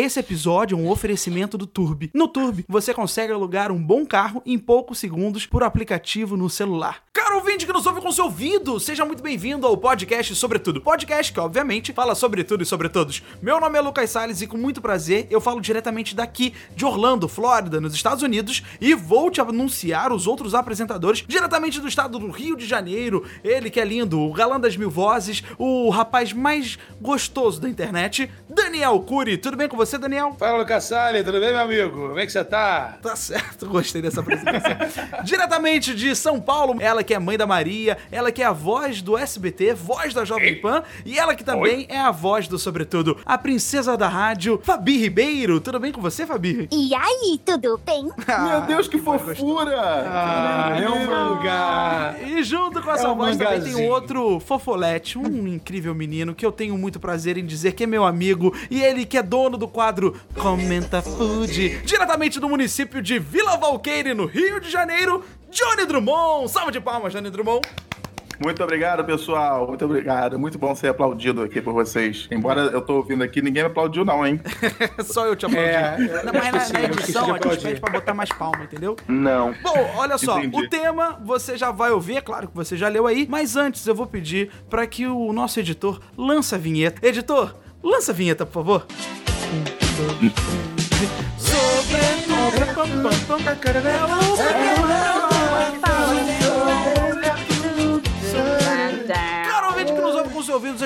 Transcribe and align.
Esse 0.00 0.20
episódio 0.20 0.78
é 0.78 0.80
um 0.80 0.88
oferecimento 0.88 1.58
do 1.58 1.66
Turbi. 1.66 2.08
No 2.14 2.28
Turbi, 2.28 2.64
você 2.68 2.94
consegue 2.94 3.32
alugar 3.32 3.72
um 3.72 3.82
bom 3.82 4.06
carro 4.06 4.40
em 4.46 4.56
poucos 4.56 4.96
segundos 4.96 5.44
por 5.44 5.64
aplicativo 5.64 6.36
no 6.36 6.48
celular. 6.48 7.02
Caro 7.12 7.38
ouvinte 7.38 7.66
que 7.66 7.72
nos 7.72 7.84
ouve 7.84 8.00
com 8.00 8.12
seu 8.12 8.26
ouvido, 8.26 8.78
seja 8.78 9.04
muito 9.04 9.24
bem-vindo 9.24 9.66
ao 9.66 9.76
podcast 9.76 10.36
Sobretudo. 10.36 10.80
Podcast 10.80 11.32
que, 11.32 11.40
obviamente, 11.40 11.92
fala 11.92 12.14
sobre 12.14 12.44
tudo 12.44 12.62
e 12.62 12.66
sobre 12.66 12.88
todos. 12.88 13.24
Meu 13.42 13.58
nome 13.58 13.76
é 13.76 13.80
Lucas 13.80 14.10
Salles 14.10 14.40
e, 14.40 14.46
com 14.46 14.56
muito 14.56 14.80
prazer, 14.80 15.26
eu 15.30 15.40
falo 15.40 15.60
diretamente 15.60 16.14
daqui, 16.14 16.54
de 16.76 16.84
Orlando, 16.84 17.26
Flórida, 17.26 17.80
nos 17.80 17.92
Estados 17.92 18.22
Unidos, 18.22 18.62
e 18.80 18.94
vou 18.94 19.32
te 19.32 19.40
anunciar 19.40 20.12
os 20.12 20.28
outros 20.28 20.54
apresentadores 20.54 21.24
diretamente 21.26 21.80
do 21.80 21.88
estado 21.88 22.20
do 22.20 22.30
Rio 22.30 22.56
de 22.56 22.66
Janeiro. 22.66 23.24
Ele 23.42 23.68
que 23.68 23.80
é 23.80 23.84
lindo, 23.84 24.20
o 24.20 24.32
galã 24.32 24.60
das 24.60 24.76
mil 24.76 24.90
vozes, 24.90 25.42
o 25.58 25.90
rapaz 25.90 26.32
mais 26.32 26.78
gostoso 27.00 27.60
da 27.60 27.68
internet, 27.68 28.30
Daniel 28.48 29.00
Cury. 29.00 29.36
Tudo 29.36 29.56
bem 29.56 29.68
com 29.68 29.76
você, 29.76 29.87
Daniel? 29.96 30.34
Fala, 30.38 30.58
Lucas 30.58 30.84
Salles, 30.84 31.24
tudo 31.24 31.40
bem, 31.40 31.50
meu 31.50 31.60
amigo? 31.60 32.08
Como 32.08 32.18
é 32.18 32.26
que 32.26 32.32
você 32.32 32.44
tá? 32.44 32.98
Tá 33.00 33.16
certo, 33.16 33.66
gostei 33.70 34.02
dessa 34.02 34.20
apresentação. 34.20 34.72
Diretamente 35.24 35.94
de 35.94 36.14
São 36.14 36.40
Paulo, 36.40 36.76
ela 36.80 37.02
que 37.02 37.14
é 37.14 37.18
mãe 37.18 37.38
da 37.38 37.46
Maria, 37.46 37.96
ela 38.10 38.30
que 38.32 38.42
é 38.42 38.46
a 38.46 38.52
voz 38.52 39.00
do 39.00 39.16
SBT, 39.16 39.74
voz 39.74 40.12
da 40.12 40.24
Jovem 40.24 40.60
Pan, 40.60 40.82
e 41.04 41.18
ela 41.18 41.34
que 41.34 41.44
também 41.44 41.86
é 41.88 41.98
a 41.98 42.10
voz 42.10 42.48
do 42.48 42.58
Sobretudo, 42.58 43.16
a 43.24 43.38
princesa 43.38 43.96
da 43.96 44.08
rádio, 44.08 44.60
Fabi 44.64 44.98
Ribeiro. 44.98 45.60
Tudo 45.60 45.78
bem 45.78 45.92
com 45.92 46.00
você, 46.00 46.26
Fabi? 46.26 46.68
E 46.72 46.94
aí, 46.94 47.40
tudo 47.44 47.80
bem? 47.84 48.04
Meu 48.48 48.60
Deus, 48.62 48.88
que 48.88 48.98
fofura! 48.98 49.78
Ah, 49.80 50.76
é 50.80 50.88
um 50.88 51.06
mangá. 51.06 52.16
E 52.26 52.42
junto 52.42 52.82
com 52.82 52.90
essa 52.90 53.06
É 53.06 53.10
um 53.10 53.16
voz 53.16 53.36
também 53.36 53.60
tem 53.60 53.60
um 53.60 53.64
mangazinho. 53.74 53.90
outro 53.90 54.40
fofolete, 54.40 55.18
um 55.18 55.46
incrível 55.46 55.94
menino 55.94 56.34
que 56.34 56.44
eu 56.44 56.50
tenho 56.52 56.76
muito 56.76 56.98
prazer 56.98 57.36
em 57.38 57.46
dizer 57.46 57.72
que 57.72 57.84
é 57.84 57.86
meu 57.86 58.04
amigo 58.04 58.54
e 58.70 58.82
ele 58.82 59.04
que 59.04 59.16
é 59.16 59.22
dono 59.22 59.56
do 59.56 59.68
quadro 59.78 60.12
Comenta 60.34 61.00
Food, 61.00 61.82
diretamente 61.84 62.40
do 62.40 62.48
município 62.48 63.00
de 63.00 63.16
Vila 63.20 63.56
Valqueire, 63.56 64.12
no 64.12 64.26
Rio 64.26 64.58
de 64.58 64.68
Janeiro, 64.68 65.22
Johnny 65.52 65.86
Drummond. 65.86 66.50
Salve 66.50 66.72
de 66.72 66.80
palmas, 66.80 67.12
Johnny 67.12 67.30
Drummond. 67.30 67.60
Muito 68.42 68.60
obrigado, 68.60 69.04
pessoal. 69.04 69.68
Muito 69.68 69.84
obrigado. 69.84 70.36
Muito 70.36 70.58
bom 70.58 70.74
ser 70.74 70.88
aplaudido 70.88 71.42
aqui 71.42 71.60
por 71.60 71.72
vocês. 71.72 72.26
Embora 72.28 72.62
eu 72.62 72.80
tô 72.80 72.96
ouvindo 72.96 73.22
aqui, 73.22 73.40
ninguém 73.40 73.62
me 73.62 73.68
aplaudiu, 73.68 74.04
não, 74.04 74.26
hein? 74.26 74.40
Só 75.04 75.26
eu 75.26 75.36
te 75.36 75.46
aplaudi. 75.46 75.70
É, 75.70 76.24
Não, 76.24 76.32
mas 76.32 76.52
na, 76.52 76.58
esqueci, 76.58 76.84
edição 76.84 77.32
a 77.32 77.48
gente 77.52 77.62
pede 77.62 77.80
pra 77.80 77.92
botar 77.92 78.14
mais 78.14 78.30
palma, 78.30 78.64
entendeu? 78.64 78.96
Não. 79.06 79.54
Bom, 79.62 79.92
olha 79.96 80.18
só, 80.18 80.40
Entendi. 80.40 80.66
o 80.66 80.68
tema 80.68 81.20
você 81.24 81.56
já 81.56 81.70
vai 81.70 81.92
ouvir, 81.92 82.16
é 82.16 82.20
claro 82.20 82.48
que 82.48 82.54
você 82.56 82.76
já 82.76 82.88
leu 82.88 83.06
aí, 83.06 83.28
mas 83.30 83.54
antes 83.54 83.86
eu 83.86 83.94
vou 83.94 84.08
pedir 84.08 84.50
pra 84.68 84.88
que 84.88 85.06
o 85.06 85.32
nosso 85.32 85.60
editor 85.60 86.00
lance 86.16 86.52
a 86.52 86.58
vinheta. 86.58 87.06
Editor, 87.06 87.54
lança 87.80 88.10
a 88.10 88.14
vinheta, 88.14 88.44
por 88.44 88.54
favor. 88.54 88.86
Um, 88.90 89.37
dois, 93.02 93.14
três, 94.36 94.87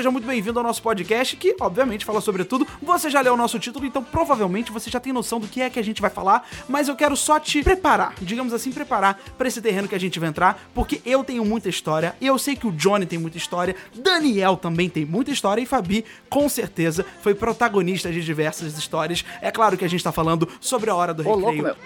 seja 0.03 0.11
muito 0.11 0.27
bem-vindo 0.27 0.59
ao 0.59 0.65
nosso 0.65 0.83
podcast, 0.83 1.37
que 1.37 1.55
obviamente 1.61 2.05
fala 2.05 2.21
sobre 2.21 2.43
tudo. 2.43 2.67
Você 2.83 3.09
já 3.09 3.21
leu 3.21 3.35
o 3.35 3.37
nosso 3.37 3.57
título, 3.61 3.87
então 3.87 4.03
provavelmente 4.03 4.73
você 4.73 4.91
já 4.91 4.99
tem 4.99 5.13
noção 5.13 5.39
do 5.39 5.47
que 5.47 5.63
é 5.63 5.71
que 5.71 5.79
a 5.79 5.85
gente 5.85 6.03
vai 6.03 6.11
falar, 6.11 6.45
mas 6.69 6.89
eu 6.89 6.97
quero 6.97 7.17
só 7.17 7.39
te 7.39 7.63
preparar, 7.63 8.13
digamos 8.21 8.53
assim, 8.53 8.73
preparar 8.73 9.21
pra 9.39 9.47
esse 9.47 9.63
terreno 9.63 9.87
que 9.87 9.95
a 9.95 10.01
gente 10.01 10.19
vai 10.19 10.29
entrar, 10.29 10.61
porque 10.75 11.01
eu 11.07 11.23
tenho 11.23 11.45
muita 11.45 11.69
história, 11.69 12.17
eu 12.21 12.37
sei 12.37 12.57
que 12.57 12.67
o 12.67 12.73
Johnny 12.73 13.07
tem 13.07 13.17
muita 13.17 13.39
história, 13.39 13.77
Daniel 13.95 14.57
também 14.57 14.91
tem 14.91 15.05
muita 15.05 15.31
história 15.31 15.63
e 15.63 15.67
Fabi, 15.67 16.05
com 16.29 16.49
certeza, 16.49 17.07
foi 17.23 17.33
protagonista 17.33 18.11
de 18.11 18.25
diversas 18.25 18.77
histórias. 18.77 19.25
É 19.41 19.53
claro 19.53 19.79
que 19.79 19.85
a 19.85 19.89
gente 19.89 20.03
tá 20.03 20.11
falando 20.11 20.49
sobre 20.61 20.91
a 20.91 20.97
hora 20.97 21.15
do 21.15 21.23
Ô, 21.29 21.37
recreio. 21.37 21.63
louco. 21.63 21.81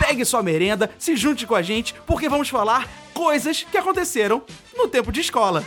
Pegue 0.00 0.24
sua 0.24 0.42
merenda, 0.42 0.90
se 0.98 1.14
junte 1.14 1.46
com 1.46 1.54
a 1.54 1.62
gente, 1.62 1.94
porque 2.08 2.28
vamos 2.28 2.48
falar 2.48 2.88
coisas 3.12 3.64
que 3.70 3.78
aconteceram 3.78 4.42
no 4.76 4.88
tempo 4.88 5.12
de 5.12 5.20
escola. 5.20 5.64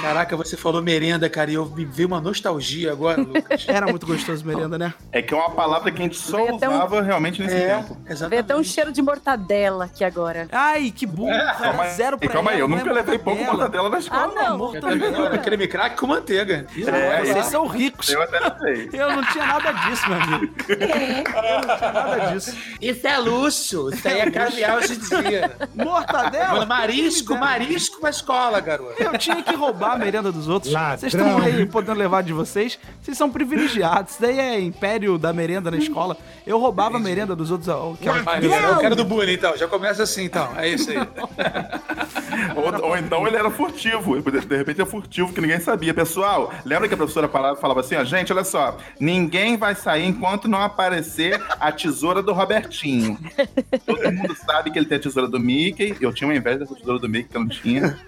Caraca, 0.00 0.36
você 0.36 0.56
falou 0.56 0.82
merenda, 0.82 1.28
cara, 1.28 1.50
e 1.50 1.54
eu 1.54 1.66
me 1.66 1.84
veio 1.84 2.08
uma 2.08 2.20
nostalgia 2.20 2.92
agora, 2.92 3.20
Lucas. 3.20 3.64
Era 3.68 3.86
muito 3.86 4.06
gostoso 4.06 4.44
merenda, 4.44 4.76
né? 4.78 4.94
É 5.10 5.22
que 5.22 5.32
é 5.32 5.36
uma 5.36 5.50
palavra 5.50 5.90
que 5.90 6.00
a 6.00 6.02
gente 6.04 6.16
só 6.16 6.36
Veio 6.38 6.56
até 6.56 6.68
um- 6.68 6.74
usava 6.74 7.02
realmente 7.02 7.40
nesse 7.42 7.54
É, 7.54 7.76
tempo. 7.76 7.94
Veio 7.94 8.12
exatamente. 8.12 8.40
até 8.40 8.56
um 8.56 8.64
cheiro 8.64 8.92
de 8.92 9.00
mortadela 9.02 9.84
aqui 9.84 10.04
agora. 10.04 10.48
Ai, 10.52 10.90
que 10.94 11.06
burro. 11.06 11.30
É, 11.30 11.54
Calma 11.54 11.82
aí, 11.84 11.90
Zero 11.90 12.18
pra 12.18 12.28
calma 12.28 12.50
aí, 12.50 12.56
ela, 12.56 12.64
eu 12.64 12.68
não 12.68 12.76
nunca 12.78 12.90
é 12.90 12.92
levei 12.92 13.18
pouco 13.18 13.38
mortadela. 13.42 13.62
mortadela 13.62 13.88
na 13.90 13.98
escola. 13.98 14.32
Ah, 14.36 14.48
não. 14.50 14.72
Também 14.80 15.10
não, 15.10 15.38
creme 15.38 15.68
crack 15.68 15.96
com 15.96 16.06
manteiga. 16.06 16.66
É, 16.76 17.24
Vocês 17.24 17.46
são 17.46 17.66
ricos. 17.66 18.08
Eu 18.08 18.22
até 18.22 18.38
levei. 18.40 18.90
Eu 19.02 19.10
não 19.16 19.24
tinha 19.26 19.46
nada 19.46 19.72
disso, 19.72 20.08
meu 20.08 20.20
amigo. 20.20 20.54
Eu 20.68 20.78
não 20.78 21.76
tinha 21.76 21.92
nada 21.92 22.32
disso. 22.32 22.56
Isso 22.80 23.06
é 23.06 23.18
luxo, 23.18 23.90
isso 23.92 24.08
aí 24.08 24.20
é 24.20 24.30
caviar 24.30 24.76
hoje 24.78 24.94
em 24.94 24.98
dia. 25.22 25.52
Mortadela? 25.74 26.54
Mano, 26.54 26.66
marisco, 26.66 27.28
Quem 27.28 27.36
me 27.36 27.40
dera. 27.46 27.58
marisco 27.58 28.02
na 28.02 28.10
escola, 28.10 28.60
garoto. 28.60 29.02
Eu 29.02 29.16
tinha 29.18 29.42
que 29.42 29.54
roubar 29.72 29.92
a 29.94 29.98
merenda 29.98 30.30
dos 30.30 30.48
outros. 30.48 30.72
Vocês 30.72 31.14
estão 31.14 31.38
aí 31.42 31.66
podendo 31.66 31.98
levar 31.98 32.22
de 32.22 32.32
vocês. 32.32 32.78
Vocês 33.00 33.16
são 33.16 33.30
privilegiados. 33.30 34.12
Isso 34.12 34.22
daí 34.22 34.38
é 34.38 34.60
império 34.60 35.18
da 35.18 35.32
merenda 35.32 35.70
na 35.70 35.76
escola. 35.78 36.16
Eu 36.46 36.58
roubava 36.58 36.96
a 36.96 37.00
merenda 37.00 37.34
dos 37.34 37.50
outros. 37.50 37.68
ó, 37.68 37.94
Que 38.00 38.08
é 38.08 38.12
um- 38.12 38.22
Vai, 38.22 38.44
eu 38.44 38.78
quero 38.78 38.94
do 38.96 39.04
bullying, 39.04 39.32
então. 39.34 39.56
Já 39.56 39.66
começa 39.66 40.02
assim, 40.02 40.24
então. 40.24 40.48
É 40.56 40.68
isso 40.68 40.90
aí. 40.90 40.96
Ou, 42.56 42.88
ou 42.90 42.96
então 42.96 43.26
ele 43.26 43.36
era 43.36 43.50
furtivo. 43.50 44.20
De 44.20 44.56
repente 44.56 44.80
é 44.80 44.86
furtivo 44.86 45.32
que 45.32 45.40
ninguém 45.40 45.60
sabia. 45.60 45.92
Pessoal, 45.94 46.52
lembra 46.64 46.88
que 46.88 46.94
a 46.94 46.96
professora 46.96 47.28
falava, 47.28 47.56
falava 47.56 47.80
assim, 47.80 47.96
ó, 47.96 48.04
gente, 48.04 48.32
olha 48.32 48.44
só, 48.44 48.76
ninguém 49.00 49.56
vai 49.56 49.74
sair 49.74 50.04
enquanto 50.06 50.48
não 50.48 50.60
aparecer 50.60 51.40
a 51.60 51.70
tesoura 51.72 52.22
do 52.22 52.32
Robertinho. 52.32 53.18
Todo 53.86 54.12
mundo 54.12 54.34
sabe 54.46 54.70
que 54.70 54.78
ele 54.78 54.86
tem 54.86 54.98
a 54.98 55.00
tesoura 55.00 55.28
do 55.28 55.38
Mickey. 55.40 55.96
Eu 56.00 56.12
tinha 56.12 56.28
uma 56.28 56.36
inveja 56.36 56.58
dessa 56.60 56.74
tesoura 56.74 56.98
do 56.98 57.08
Mickey 57.08 57.28
que 57.30 57.36
eu 57.36 57.40
não 57.40 57.48
tinha. 57.48 57.98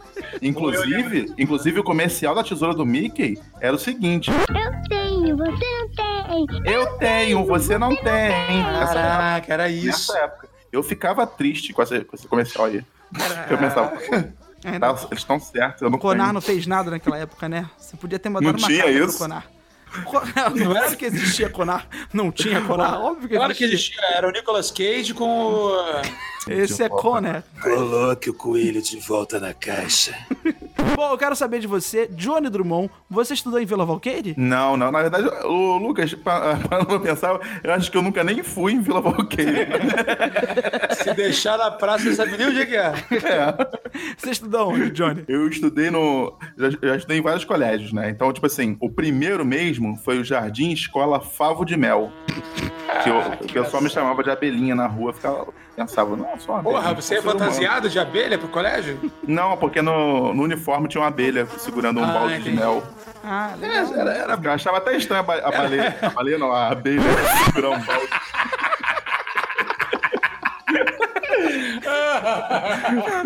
Inclusive, 0.42 1.32
inclusive 1.38 1.80
o 1.80 1.84
comercial 1.84 2.34
da 2.34 2.42
tesoura 2.44 2.74
do 2.74 2.84
Mickey 2.86 3.38
era 3.60 3.74
o 3.74 3.78
seguinte: 3.78 4.30
Eu 4.30 4.88
tenho, 4.88 5.36
você 5.36 5.48
não 5.50 5.88
tem. 5.88 6.72
Eu 6.72 6.86
tenho, 6.98 7.46
você 7.46 7.78
não 7.78 7.96
tem. 7.96 8.62
Caraca, 8.62 9.52
era 9.52 9.68
isso. 9.68 10.12
nessa 10.12 10.18
época. 10.24 10.48
Eu 10.72 10.82
ficava 10.82 11.26
triste 11.26 11.72
com 11.72 11.82
esse, 11.82 12.00
com 12.04 12.16
esse 12.16 12.26
comercial 12.26 12.66
aí. 12.66 12.84
Eu 13.50 13.58
pensava, 13.58 13.92
É, 14.64 14.78
tá, 14.78 14.88
eles 15.10 15.18
estão 15.18 15.38
certos, 15.38 15.82
eu 15.82 15.90
não 15.90 15.98
O 15.98 16.00
Conar 16.00 16.24
tenho. 16.24 16.32
não 16.34 16.40
fez 16.40 16.66
nada 16.66 16.90
naquela 16.90 17.18
época, 17.18 17.48
né? 17.48 17.68
Você 17.78 17.96
podia 17.96 18.18
ter 18.18 18.28
mandado 18.30 18.52
Não 18.52 18.58
uma 18.58 18.66
tinha 18.66 18.82
carta 18.82 18.98
pro 18.98 19.08
isso? 19.08 19.18
Conar. 19.18 19.46
Não 20.56 20.76
era 20.76 20.94
que 20.96 21.04
existia 21.04 21.48
Conar. 21.48 21.86
Não 22.12 22.30
tinha 22.32 22.60
Conar. 22.62 23.00
Óbvio 23.00 23.28
que 23.28 23.36
Claro 23.36 23.54
que 23.54 23.64
existia. 23.64 23.96
existia. 24.00 24.16
Era 24.18 24.28
o 24.28 24.30
Nicolas 24.30 24.70
Cage 24.70 25.14
com 25.14 25.28
o... 25.28 25.72
Esse 26.48 26.82
é 26.82 26.88
Conar. 26.88 27.42
Coloque 27.62 28.28
o 28.30 28.34
coelho 28.34 28.82
de 28.82 28.98
volta 28.98 29.40
na 29.40 29.54
caixa. 29.54 30.14
Bom, 30.94 31.10
eu 31.10 31.18
quero 31.18 31.34
saber 31.34 31.58
de 31.58 31.66
você, 31.66 32.06
Johnny 32.08 32.48
Drummond. 32.50 32.88
Você 33.10 33.34
estudou 33.34 33.58
em 33.58 33.64
Vila 33.66 33.84
Valqueire? 33.86 34.34
Não, 34.36 34.76
não. 34.76 34.92
Na 34.92 35.00
verdade, 35.00 35.26
o 35.44 35.78
Lucas, 35.78 36.12
pa- 36.14 36.58
parando 36.68 36.86
pra 36.86 37.00
pensar, 37.00 37.40
eu 37.64 37.72
acho 37.72 37.90
que 37.90 37.96
eu 37.96 38.02
nunca 38.02 38.22
nem 38.22 38.42
fui 38.42 38.72
em 38.74 38.80
Vila 38.80 39.00
Valqueire. 39.00 39.66
Se 41.02 41.12
deixar 41.14 41.56
na 41.58 41.70
praça, 41.70 42.04
você 42.04 42.14
sabe 42.14 42.36
nem 42.36 42.46
onde 42.48 42.60
é 42.60 42.66
que 42.66 42.76
é. 42.76 42.92
É. 43.24 43.83
Você 44.18 44.30
estudou 44.30 44.70
onde, 44.72 44.90
Johnny? 44.90 45.24
Eu 45.28 45.48
estudei 45.48 45.90
no. 45.90 46.36
Já, 46.58 46.70
já 46.70 46.96
estudei 46.96 47.18
em 47.18 47.22
vários 47.22 47.44
colégios, 47.44 47.92
né? 47.92 48.10
Então, 48.10 48.32
tipo 48.32 48.46
assim, 48.46 48.76
o 48.80 48.90
primeiro 48.90 49.44
mesmo 49.44 49.96
foi 49.96 50.18
o 50.18 50.24
Jardim 50.24 50.70
Escola 50.72 51.20
Favo 51.20 51.64
de 51.64 51.76
Mel. 51.76 52.10
Que 53.02 53.10
eu- 53.10 53.18
o 53.18 53.52
pessoal 53.64 53.82
me 53.82 53.90
chamava 53.90 54.22
de 54.22 54.30
abelhinha 54.30 54.74
na 54.74 54.86
rua, 54.86 55.12
ficava, 55.12 55.46
pensava, 55.74 56.16
não, 56.16 56.24
uma 56.24 56.58
abelha. 56.58 56.62
Porra, 56.62 56.94
você 56.94 57.14
é 57.14 57.16
ser 57.18 57.22
humano. 57.24 57.38
fantasiado 57.40 57.88
de 57.88 57.98
abelha 57.98 58.38
pro 58.38 58.48
colégio? 58.48 58.98
Não, 59.26 59.56
porque 59.56 59.82
no, 59.82 60.32
no 60.32 60.42
uniforme 60.42 60.86
tinha 60.88 61.00
uma 61.00 61.08
abelha 61.08 61.46
segurando 61.58 62.00
um 62.00 62.04
Ah, 62.04 62.12
balde 62.12 62.34
de 62.34 62.40
entendi. 62.42 62.56
mel. 62.56 62.82
Ah, 63.24 63.54
legal. 63.58 63.94
Era, 63.94 64.10
era, 64.12 64.40
eu 64.42 64.50
achava 64.52 64.78
até 64.78 64.96
estranho 64.96 65.20
a, 65.20 65.24
ba- 65.24 65.38
a 65.42 65.50
baleia. 65.50 65.96
A 66.02 66.08
baleia 66.10 66.38
não, 66.38 66.52
a 66.52 66.68
abelha 66.68 67.02
segurar 67.46 67.70
um 67.70 67.80
balde. 67.80 68.08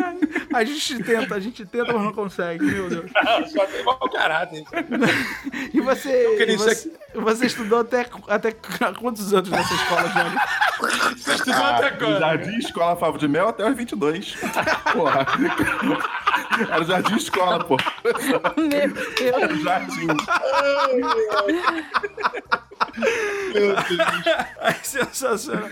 A 0.53 0.65
gente 0.65 1.03
tenta, 1.03 1.35
a 1.35 1.41
gente 1.41 1.65
tenta, 1.67 1.93
mas 1.93 2.03
não 2.03 2.12
consegue, 2.12 2.65
meu 2.65 2.89
Deus. 2.89 3.11
Só 3.53 3.67
tem 3.67 3.85
mau 3.85 3.99
caráter. 4.11 4.65
E 5.73 5.81
você, 5.81 6.43
e 6.45 6.56
você, 6.56 6.93
você 7.15 7.47
estudou 7.47 7.81
até, 7.81 8.06
até 8.29 8.53
quantos 8.99 9.33
anos 9.35 9.49
nessa 9.50 9.75
escola, 9.75 10.09
Johnny? 10.09 11.17
Você 11.17 11.35
estudou 11.35 11.62
Ah, 11.62 11.77
até 11.77 11.91
do 11.91 11.99
quando? 11.99 12.19
Jardim 12.19 12.56
Escola 12.59 12.97
Favo 12.97 13.19
de 13.19 13.29
Mel 13.29 13.49
até 13.49 13.69
os 13.69 13.77
22. 13.77 14.37
Porra. 14.93 15.27
Era 16.71 16.81
o 16.81 16.85
Jardim 16.85 17.17
Escola, 17.17 17.65
pô. 17.65 17.77
Meu 18.56 18.89
Deus. 18.89 19.21
Era 19.21 19.47
o 19.47 19.59
Jardim. 22.99 23.97
Ai, 24.61 24.77
sensacional. 24.83 25.69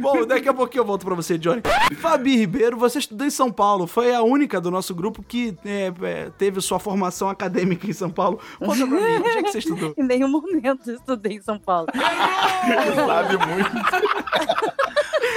Bom, 0.00 0.26
daqui 0.26 0.48
a 0.48 0.54
pouquinho 0.54 0.82
eu 0.82 0.86
volto 0.86 1.04
pra 1.04 1.14
você, 1.14 1.38
Johnny. 1.38 1.62
Fabi 1.98 2.36
Ribeiro, 2.36 2.76
você 2.76 2.98
estudou 2.98 3.26
em 3.26 3.30
São 3.30 3.50
Paulo. 3.50 3.86
Foi 3.86 4.14
a 4.14 4.22
única 4.22 4.60
do 4.60 4.70
nosso 4.70 4.94
grupo 4.94 5.22
que 5.22 5.56
é, 5.64 5.92
é, 6.02 6.30
teve 6.36 6.60
sua 6.60 6.78
formação 6.78 7.28
acadêmica 7.28 7.88
em 7.88 7.92
São 7.92 8.10
Paulo. 8.10 8.40
Conta 8.58 8.86
pra 8.86 8.86
mim, 8.86 9.16
onde 9.18 9.38
é 9.38 9.42
que 9.42 9.52
você 9.52 9.58
estudou? 9.58 9.94
Em 9.98 10.04
nenhum 10.04 10.28
momento 10.28 10.90
eu 10.90 10.96
estudei 10.96 11.36
em 11.36 11.42
São 11.42 11.58
Paulo. 11.58 11.88
Sabe 11.92 13.36
muito. 13.46 13.70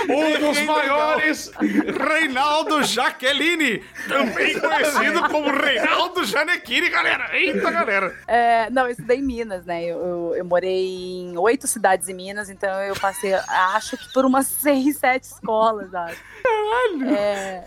Um 0.09 0.39
dos 0.39 0.61
maiores, 0.63 1.51
Reinaldo 1.59 2.83
Jaqueline, 2.83 3.83
também 4.07 4.59
conhecido 4.59 5.29
como 5.29 5.51
Reinaldo 5.51 6.25
Janequini, 6.25 6.89
galera. 6.89 7.29
Eita, 7.33 7.71
galera. 7.71 8.15
É, 8.27 8.69
não, 8.69 8.85
eu 8.85 8.91
estudei 8.91 9.17
em 9.19 9.23
Minas, 9.23 9.65
né? 9.65 9.83
Eu, 9.83 9.97
eu, 9.97 10.35
eu 10.37 10.45
morei 10.45 11.21
em 11.21 11.30
oito 11.37 11.67
cidades 11.67 12.07
em 12.09 12.13
Minas, 12.13 12.49
então 12.49 12.69
eu 12.81 12.95
passei, 12.95 13.33
acho 13.33 13.97
que 13.97 14.11
por 14.13 14.25
umas 14.25 14.47
seis, 14.47 14.97
sete 14.97 15.23
escolas, 15.23 15.93
acho. 15.93 16.17
Caralho! 16.43 17.15
É, 17.15 17.63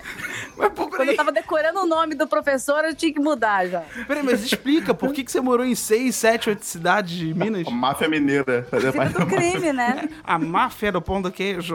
Mas, 0.56 0.72
pô, 0.72 0.88
quando 0.88 1.08
eu 1.08 1.16
tava 1.16 1.30
decorando 1.32 1.80
o 1.80 1.86
nome 1.86 2.14
do 2.14 2.26
professor, 2.26 2.84
eu 2.84 2.94
tinha 2.94 3.12
que 3.12 3.20
mudar 3.20 3.66
já. 3.66 3.82
peraí, 4.06 4.22
mas 4.22 4.42
explica, 4.44 4.92
por 4.94 5.12
que, 5.12 5.22
que 5.24 5.30
você 5.30 5.40
morou 5.40 5.64
em 5.64 5.74
seis, 5.74 6.16
sete, 6.16 6.48
oito 6.48 6.64
cidades 6.64 7.12
de 7.12 7.32
Minas? 7.34 7.64
Máfia 7.70 8.08
mineira. 8.08 8.66
Fazer 8.70 8.92
Filho 8.92 9.04
parte 9.04 9.18
do 9.18 9.26
crime, 9.26 9.72
né? 9.72 10.08
A 10.24 10.38
máfia 10.38 10.90
do 10.92 11.00
pão 11.00 11.20
do 11.22 11.30
queijo. 11.30 11.74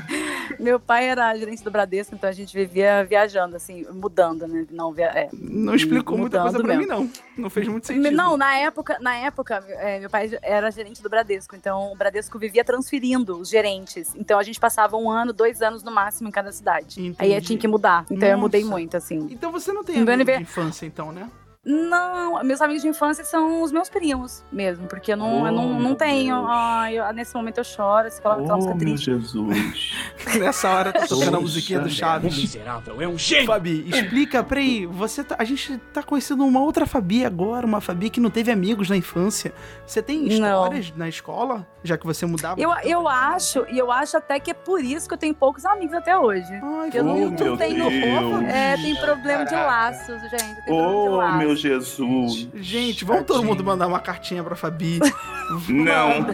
Meu 0.58 0.78
pai 0.78 1.08
era 1.08 1.34
gerente 1.36 1.62
do 1.62 1.70
Bradesco, 1.70 2.14
então 2.14 2.28
a 2.28 2.32
gente 2.32 2.52
vivia 2.56 3.04
viajando, 3.04 3.56
assim, 3.56 3.86
mudando, 3.92 4.46
né? 4.46 4.66
Não, 4.70 4.92
via, 4.92 5.06
é. 5.06 5.28
Não 5.32 5.74
explicou 5.74 6.16
muita 6.18 6.40
coisa 6.42 6.58
pra 6.60 6.76
mim, 6.76 6.86
mesmo. 6.86 7.04
não. 7.04 7.10
Não 7.36 7.50
fez 7.50 7.66
muito 7.68 7.86
sentido. 7.86 8.10
Não, 8.10 8.36
na 8.36 8.56
época, 8.56 8.98
na 9.00 9.16
época, 9.16 9.64
é, 9.68 9.98
meu 9.98 10.10
pai 10.10 10.30
era 10.42 10.70
gerente 10.70 11.02
do 11.02 11.08
Bradesco, 11.08 11.19
então 11.54 11.92
o 11.92 11.96
Bradesco 11.96 12.38
vivia 12.38 12.64
transferindo 12.64 13.38
os 13.38 13.48
gerentes. 13.48 14.14
Então 14.14 14.38
a 14.38 14.42
gente 14.42 14.58
passava 14.58 14.96
um 14.96 15.10
ano, 15.10 15.32
dois 15.32 15.60
anos 15.62 15.82
no 15.82 15.90
máximo 15.90 16.28
em 16.28 16.32
cada 16.32 16.52
cidade. 16.52 17.00
Entendi. 17.00 17.16
Aí 17.18 17.34
eu 17.34 17.40
tinha 17.40 17.58
que 17.58 17.68
mudar. 17.68 18.06
Então 18.10 18.28
eu 18.28 18.38
mudei 18.38 18.62
Nossa. 18.62 18.70
muito, 18.72 18.96
assim. 18.96 19.28
Então 19.30 19.50
você 19.52 19.72
não 19.72 19.84
tem 19.84 19.96
Meu 19.96 20.04
amigo 20.14 20.24
de 20.24 20.30
aniver- 20.32 20.40
infância, 20.42 20.86
então, 20.86 21.12
né? 21.12 21.28
Não, 21.62 22.42
meus 22.42 22.62
amigos 22.62 22.80
de 22.82 22.88
infância 22.88 23.22
são 23.22 23.60
os 23.62 23.70
meus 23.70 23.90
primos 23.90 24.42
mesmo, 24.50 24.86
porque 24.86 25.12
eu 25.12 25.16
não, 25.16 25.46
eu 25.46 25.52
não, 25.52 25.76
Oh, 25.76 25.78
não 25.78 25.94
tenho. 25.94 26.34
Ai, 26.46 26.98
eu- 26.98 27.12
nesse 27.12 27.34
momento 27.34 27.58
eu 27.58 27.64
choro, 27.64 28.10
você 28.10 28.20
coloca 28.22 28.40
aquela 28.40 28.56
música 28.56 28.72
Oh, 28.72 28.76
meu 28.78 28.86
triste. 28.86 29.04
Jesus. 29.04 29.92
Nessa 30.40 30.70
hora 30.70 30.90
tá 30.90 31.06
tocando 31.06 31.36
a 31.36 31.40
musiquinha 31.40 31.80
do. 31.80 31.90
Chaves. 31.90 32.34
Miserável, 32.34 33.02
é 33.02 33.06
um 33.06 33.18
gênio. 33.18 33.46
Fabi, 33.46 33.84
explica, 33.90 34.42
peraí, 34.42 34.86
você 34.86 35.22
tá, 35.22 35.36
a 35.38 35.44
gente 35.44 35.76
tá 35.92 36.02
conhecendo 36.02 36.46
uma 36.46 36.60
outra 36.60 36.86
Fabi 36.86 37.26
agora, 37.26 37.66
uma 37.66 37.80
Fabi 37.82 38.08
que 38.08 38.20
não 38.20 38.30
teve 38.30 38.50
amigos 38.50 38.88
na 38.88 38.96
infância. 38.96 39.52
Você 39.86 40.00
tem 40.00 40.26
histórias 40.28 40.90
na 40.96 41.10
escola, 41.10 41.66
já 41.84 41.98
que 41.98 42.06
você 42.06 42.24
mudava? 42.24 42.58
Eu, 42.58 42.70
eu 42.84 43.06
acho, 43.06 43.66
e 43.70 43.76
eu 43.78 43.92
acho 43.92 44.16
até 44.16 44.40
que 44.40 44.50
é 44.50 44.54
por 44.54 44.80
isso 44.82 45.06
que 45.06 45.12
eu 45.12 45.18
tenho 45.18 45.34
poucos 45.34 45.66
amigos 45.66 45.94
até 45.94 46.16
hoje. 46.16 46.50
Ai, 46.54 46.60
Porque 46.84 46.98
eu 46.98 47.04
não, 47.04 47.12
Oh, 47.16 47.18
não 47.18 47.30
meu 47.30 47.56
tenho. 47.58 47.90
Deus. 47.90 48.44
É, 48.48 48.76
tem 48.76 48.94
problema 48.96 49.44
de 49.44 49.50
Caraca. 49.50 49.66
laços, 49.66 50.20
gente. 50.22 50.54
Tem 50.54 50.64
problema 50.64 50.88
de 50.88 51.08
Oh, 51.08 51.16
laços. 51.16 51.49
Meu 51.50 51.56
Jesus. 51.56 52.48
Gente, 52.54 53.04
vamos 53.04 53.24
todo 53.24 53.42
mundo 53.42 53.64
mandar 53.64 53.86
uma 53.86 54.00
cartinha 54.00 54.42
pra 54.42 54.54
Fabi. 54.56 55.00
Não. 55.68 56.26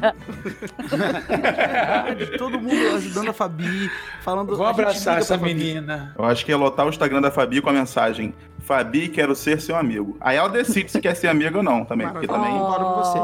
Verdade, 0.88 2.26
todo 2.38 2.60
mundo 2.60 2.96
ajudando 2.96 3.30
a 3.30 3.32
Fabi, 3.32 3.90
falando. 4.22 4.56
Vou 4.56 4.66
abraçar 4.66 5.18
essa 5.18 5.36
menina. 5.36 6.14
Eu 6.18 6.24
acho 6.24 6.44
que 6.44 6.52
é 6.52 6.56
lotar 6.56 6.86
o 6.86 6.90
Instagram 6.90 7.20
da 7.20 7.30
Fabi 7.30 7.60
com 7.60 7.70
a 7.70 7.72
mensagem: 7.72 8.34
Fabi, 8.66 9.08
quero 9.08 9.34
ser 9.36 9.60
seu 9.60 9.76
amigo. 9.76 10.16
Aí 10.20 10.36
ela 10.36 10.48
decide 10.48 10.90
se 10.90 11.00
quer 11.00 11.14
ser 11.14 11.28
amiga 11.28 11.56
ou 11.58 11.62
não 11.62 11.84
também. 11.84 12.08
Porque 12.08 12.26
Maravilha, 12.26 12.58
também. 12.58 12.94
você. 12.96 13.18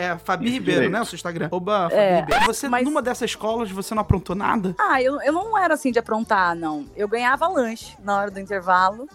É, 0.00 0.04
é 0.06 0.18
Fabi 0.18 0.46
Isso 0.46 0.54
Ribeiro, 0.54 0.80
direito. 0.80 0.92
né? 0.92 1.00
O 1.00 1.04
seu 1.04 1.14
Instagram. 1.16 1.48
Oba, 1.52 1.82
Fabi 1.88 1.94
É, 1.94 2.20
Ribeiro. 2.20 2.44
Você, 2.46 2.68
mas- 2.68 2.84
numa 2.84 3.00
dessas 3.00 3.30
escolas, 3.30 3.70
você 3.70 3.94
não 3.94 4.02
aprontou 4.02 4.34
nada? 4.34 4.74
Ah, 4.78 5.00
eu, 5.00 5.22
eu 5.22 5.32
não 5.32 5.56
era 5.56 5.74
assim 5.74 5.92
de 5.92 5.98
aprontar, 6.00 6.56
não. 6.56 6.86
Eu 6.96 7.06
ganhava 7.06 7.46
lanche 7.46 7.96
na 8.02 8.18
hora 8.18 8.30
do 8.32 8.40
intervalo. 8.40 9.06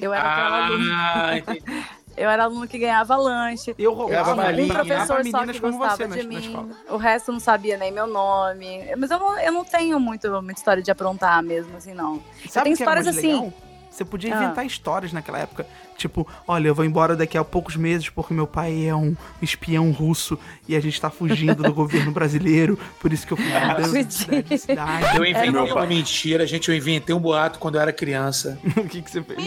Eu 0.00 0.12
era 0.12 0.22
aquela. 0.22 0.68
Ah. 0.92 1.92
Eu 2.14 2.28
era 2.28 2.44
aluno 2.44 2.68
que 2.68 2.78
ganhava 2.78 3.16
lanche. 3.16 3.74
Eu 3.78 3.94
roubava 3.94 4.34
balinha. 4.34 4.64
Um 4.66 4.68
pra 4.68 4.84
professor 4.84 5.06
só 5.06 5.22
meninas 5.22 5.56
que 5.56 5.62
como 5.62 5.78
gostava 5.78 6.08
de 6.08 6.22
na 6.22 6.28
mim. 6.28 6.36
escola. 6.46 6.68
O 6.90 6.96
resto 6.98 7.32
não 7.32 7.40
sabia 7.40 7.78
nem 7.78 7.90
meu 7.90 8.06
nome. 8.06 8.80
Mas 8.98 9.10
eu 9.10 9.18
não, 9.18 9.38
eu 9.38 9.50
não 9.50 9.64
tenho 9.64 9.98
muito, 9.98 10.30
muita 10.42 10.60
história 10.60 10.82
de 10.82 10.90
aprontar 10.90 11.42
mesmo, 11.42 11.74
assim, 11.74 11.94
não. 11.94 12.22
Sabe 12.50 12.64
tenho 12.64 12.74
o 12.74 12.76
que 12.76 12.82
era 12.82 13.00
histórias 13.00 13.06
assim. 13.06 13.32
legal? 13.32 13.52
Você 13.92 14.04
podia 14.04 14.34
Ah. 14.34 14.42
inventar 14.44 14.64
histórias 14.66 15.12
naquela 15.12 15.38
época. 15.38 15.66
Tipo, 15.98 16.26
olha, 16.48 16.68
eu 16.68 16.74
vou 16.74 16.84
embora 16.84 17.14
daqui 17.14 17.36
a 17.36 17.44
poucos 17.44 17.76
meses 17.76 18.08
porque 18.08 18.32
meu 18.34 18.46
pai 18.46 18.86
é 18.86 18.94
um 18.94 19.14
espião 19.40 19.90
russo 19.92 20.38
e 20.66 20.74
a 20.74 20.80
gente 20.80 20.98
tá 21.00 21.10
fugindo 21.10 21.62
do 21.62 21.72
governo 21.74 22.10
brasileiro. 22.10 22.78
Por 22.98 23.12
isso 23.12 23.26
que 23.26 23.34
eu 23.34 23.36
fui 23.36 23.46
mudando 23.46 24.04
de 24.04 24.14
cidade 24.14 24.54
em 24.54 24.56
cidade. 24.58 25.16
Eu 25.16 25.24
inventei 25.24 25.50
uma 25.50 25.86
mentira, 25.86 26.46
gente. 26.46 26.70
Eu 26.70 26.74
inventei 26.76 27.14
um 27.14 27.20
boato 27.20 27.58
quando 27.58 27.74
eu 27.76 27.82
era 27.82 27.92
criança. 27.92 28.58
o 28.76 28.88
que, 28.88 29.02
que 29.02 29.10
você 29.10 29.22
fez? 29.22 29.38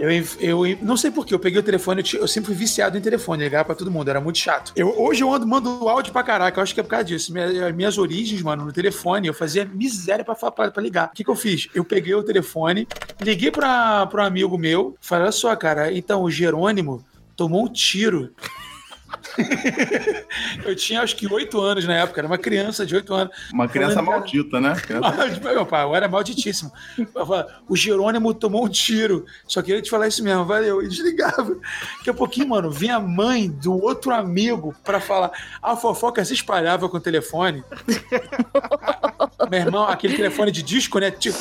Eu, 0.00 0.64
eu, 0.66 0.78
não 0.82 0.96
sei 0.96 1.10
porquê, 1.10 1.34
eu 1.34 1.38
peguei 1.38 1.60
o 1.60 1.62
telefone, 1.62 2.02
eu, 2.14 2.20
eu 2.20 2.28
sempre 2.28 2.46
fui 2.48 2.54
viciado 2.54 2.96
em 2.96 3.00
telefone, 3.00 3.44
ligava 3.44 3.64
pra 3.66 3.74
todo 3.74 3.90
mundo, 3.90 4.08
era 4.08 4.20
muito 4.20 4.38
chato. 4.38 4.72
Eu, 4.74 4.98
hoje 5.00 5.22
eu 5.22 5.32
ando, 5.32 5.46
mando 5.46 5.88
áudio 5.88 6.12
pra 6.12 6.22
caraca, 6.22 6.58
eu 6.58 6.62
acho 6.62 6.72
que 6.74 6.80
é 6.80 6.82
por 6.82 6.88
causa 6.90 7.04
disso. 7.04 7.32
Minha- 7.32 7.72
minhas 7.72 7.98
origens, 7.98 8.40
mano, 8.42 8.64
no 8.64 8.72
telefone, 8.72 9.28
eu 9.28 9.34
fazia 9.34 9.64
miséria 9.64 10.24
pra, 10.24 10.34
pra, 10.34 10.70
pra 10.70 10.82
ligar. 10.82 11.08
O 11.08 11.10
que, 11.14 11.22
que 11.24 11.30
eu 11.30 11.36
fiz? 11.36 11.68
Eu 11.74 11.84
peguei 11.84 12.14
o 12.14 12.22
telefone, 12.22 12.88
liguei 13.20 13.50
pra, 13.50 14.06
pra 14.06 14.22
um 14.22 14.26
amigo 14.26 14.56
meu, 14.56 14.96
falei, 15.00 15.24
olha 15.24 15.32
só, 15.32 15.54
cara, 15.54 15.92
então 15.92 16.22
o 16.22 16.30
Jerônimo 16.30 17.04
tomou 17.36 17.64
um 17.64 17.68
tiro. 17.72 18.30
eu 20.64 20.74
tinha 20.76 21.00
acho 21.02 21.16
que 21.16 21.32
oito 21.32 21.60
anos 21.60 21.84
na 21.86 21.94
época, 21.94 22.20
era 22.20 22.26
uma 22.26 22.38
criança 22.38 22.84
de 22.86 22.94
oito 22.94 23.12
anos. 23.14 23.34
Uma 23.52 23.68
criança 23.68 23.94
Falando, 23.96 24.10
maldita, 24.20 24.60
né? 24.60 24.74
Criança- 24.74 25.40
Meu 25.50 25.66
pai, 25.66 25.84
eu 25.84 25.94
era 25.94 26.08
malditíssimo. 26.08 26.70
Eu 26.98 27.26
falava, 27.26 27.60
o 27.68 27.76
Jerônimo 27.76 28.32
tomou 28.34 28.64
um 28.64 28.68
tiro. 28.68 29.24
Só 29.46 29.62
queria 29.62 29.82
te 29.82 29.90
falar 29.90 30.08
isso 30.08 30.22
mesmo, 30.22 30.44
valeu. 30.44 30.82
E 30.82 30.88
desligava. 30.88 31.56
Daqui 31.98 32.10
a 32.10 32.14
pouquinho, 32.14 32.48
mano, 32.48 32.70
vinha 32.70 32.96
a 32.96 33.00
mãe 33.00 33.50
do 33.50 33.72
outro 33.82 34.12
amigo 34.12 34.74
pra 34.84 35.00
falar. 35.00 35.30
A 35.62 35.76
fofoca 35.76 36.24
se 36.24 36.34
espalhava 36.34 36.88
com 36.88 36.96
o 36.96 37.00
telefone. 37.00 37.62
Meu 39.50 39.60
irmão, 39.60 39.84
aquele 39.88 40.16
telefone 40.16 40.50
de 40.52 40.62
disco, 40.62 40.98
né? 40.98 41.10
Tipo, 41.10 41.38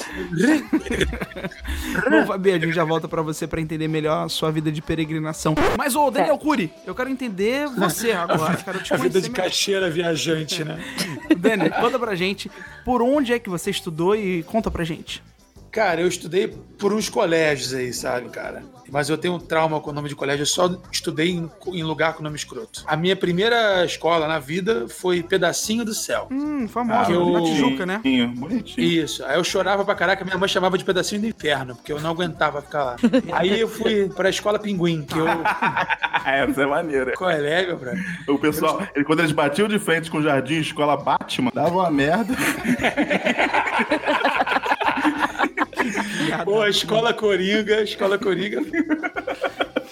Bom, 2.10 2.25
Fabi, 2.25 2.51
a 2.51 2.60
gente 2.60 2.72
já 2.74 2.83
volta 2.83 3.07
pra 3.07 3.22
você 3.22 3.45
pra 3.48 3.62
entender 3.62 3.88
melhor 3.88 4.25
a 4.25 4.30
sua 4.30 4.51
vida 4.51 4.72
de 4.72 4.81
peregrinação. 4.81 5.56
Mas, 5.77 5.95
ô, 5.95 6.10
Daniel 6.10 6.38
Cury, 6.38 6.72
eu 6.86 6.95
quero 6.95 7.10
entender 7.10 7.58
você 7.67 8.11
agora. 8.11 8.57
Quero 8.57 8.83
te 8.83 8.94
a 8.94 8.97
vida 8.97 9.09
conhecer 9.09 9.21
de 9.21 9.29
melhor. 9.29 9.44
caixeira 9.44 9.89
viajante, 9.89 10.63
né? 10.63 10.77
Dani, 11.38 11.69
conta 11.69 11.97
pra 12.00 12.15
gente 12.15 12.50
por 12.83 13.01
onde 13.01 13.33
é 13.33 13.39
que 13.39 13.50
você 13.50 13.69
estudou 13.71 14.15
e 14.15 14.44
conta 14.44 14.69
pra 14.71 14.83
gente. 14.83 15.21
Cara, 15.71 16.01
eu 16.01 16.07
estudei 16.07 16.48
por 16.48 16.92
uns 16.94 17.10
colégios 17.10 17.74
aí, 17.74 17.94
sabe, 17.94 18.30
cara? 18.30 18.63
Mas 18.92 19.07
eu 19.07 19.19
tenho 19.19 19.36
um 19.36 19.39
trauma 19.39 19.80
com 19.80 19.92
o 19.92 19.94
nome 19.94 20.10
de 20.10 20.16
colégio, 20.16 20.42
eu 20.42 20.48
só 20.48 20.68
estudei 20.92 21.30
em, 21.30 21.48
em 21.68 21.83
lugar 21.83 22.13
com 22.13 22.24
nome 22.24 22.36
escroto. 22.36 22.83
A 22.88 22.98
minha 22.98 23.16
primeira 23.16 23.86
escola 23.86 24.27
na 24.27 24.39
vida 24.39 24.88
foi 24.89 25.21
Pedacinho 25.21 25.86
do 25.86 25.94
Céu. 25.94 26.27
Hum, 26.31 26.68
famosa, 26.68 27.12
eu- 27.12 27.30
na 27.30 27.43
Tijuca, 27.43 27.86
né? 27.86 28.00
Bonitinho, 28.03 28.27
bonitinho. 28.29 28.88
Isso. 28.88 29.24
Aí 29.25 29.38
eu 29.38 29.43
chorava 29.43 29.86
pra 29.86 29.93
caraca, 29.93 30.25
minha 30.25 30.39
mãe 30.39 30.50
chamava 30.50 30.75
de 30.75 30.84
pedacinho 30.84 31.22
do 31.22 31.27
inferno, 31.27 31.75
porque 31.75 31.91
eu 31.93 32.01
não 32.01 32.10
aguentava 32.10 32.63
ficar 32.63 32.84
lá. 32.84 32.96
Aí 33.34 33.60
eu 33.60 33.67
fui 33.67 34.10
pra 34.10 34.27
escola 34.27 34.58
Pinguim, 34.58 35.03
que 35.03 35.20
eu. 35.20 35.27
Essa 36.25 36.63
é 36.63 36.65
maneira. 36.65 37.13
É, 37.22 37.36
legal, 37.38 37.77
bro? 37.77 37.91
O 38.27 38.39
pessoal, 38.39 38.82
ele- 38.96 39.05
quando 39.05 39.20
eles 39.20 39.32
batiam 39.32 39.67
de 39.67 39.77
frente 39.77 40.10
com 40.10 40.17
o 40.17 40.24
jardim 40.24 40.55
escola 40.62 40.98
Batman, 40.98 41.51
dava 41.53 41.75
uma 41.75 41.91
merda. 41.91 42.34
Pô, 46.45 46.65
escola 46.65 47.13
Coringa, 47.13 47.81
escola 47.81 48.17
Coringa. 48.17 48.62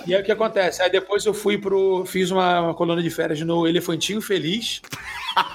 E 0.08 0.15
aí 0.15 0.22
o 0.22 0.24
que 0.24 0.32
acontece? 0.32 0.82
Aí 0.82 0.89
depois 0.89 1.25
eu 1.25 1.34
fui 1.34 1.58
pro. 1.58 2.06
Fiz 2.06 2.32
uma, 2.32 2.62
uma 2.62 2.74
coluna 2.74 3.03
de 3.03 3.10
férias 3.10 3.41
no 3.41 3.67
Elefantinho 3.67 4.22
Feliz. 4.22 4.82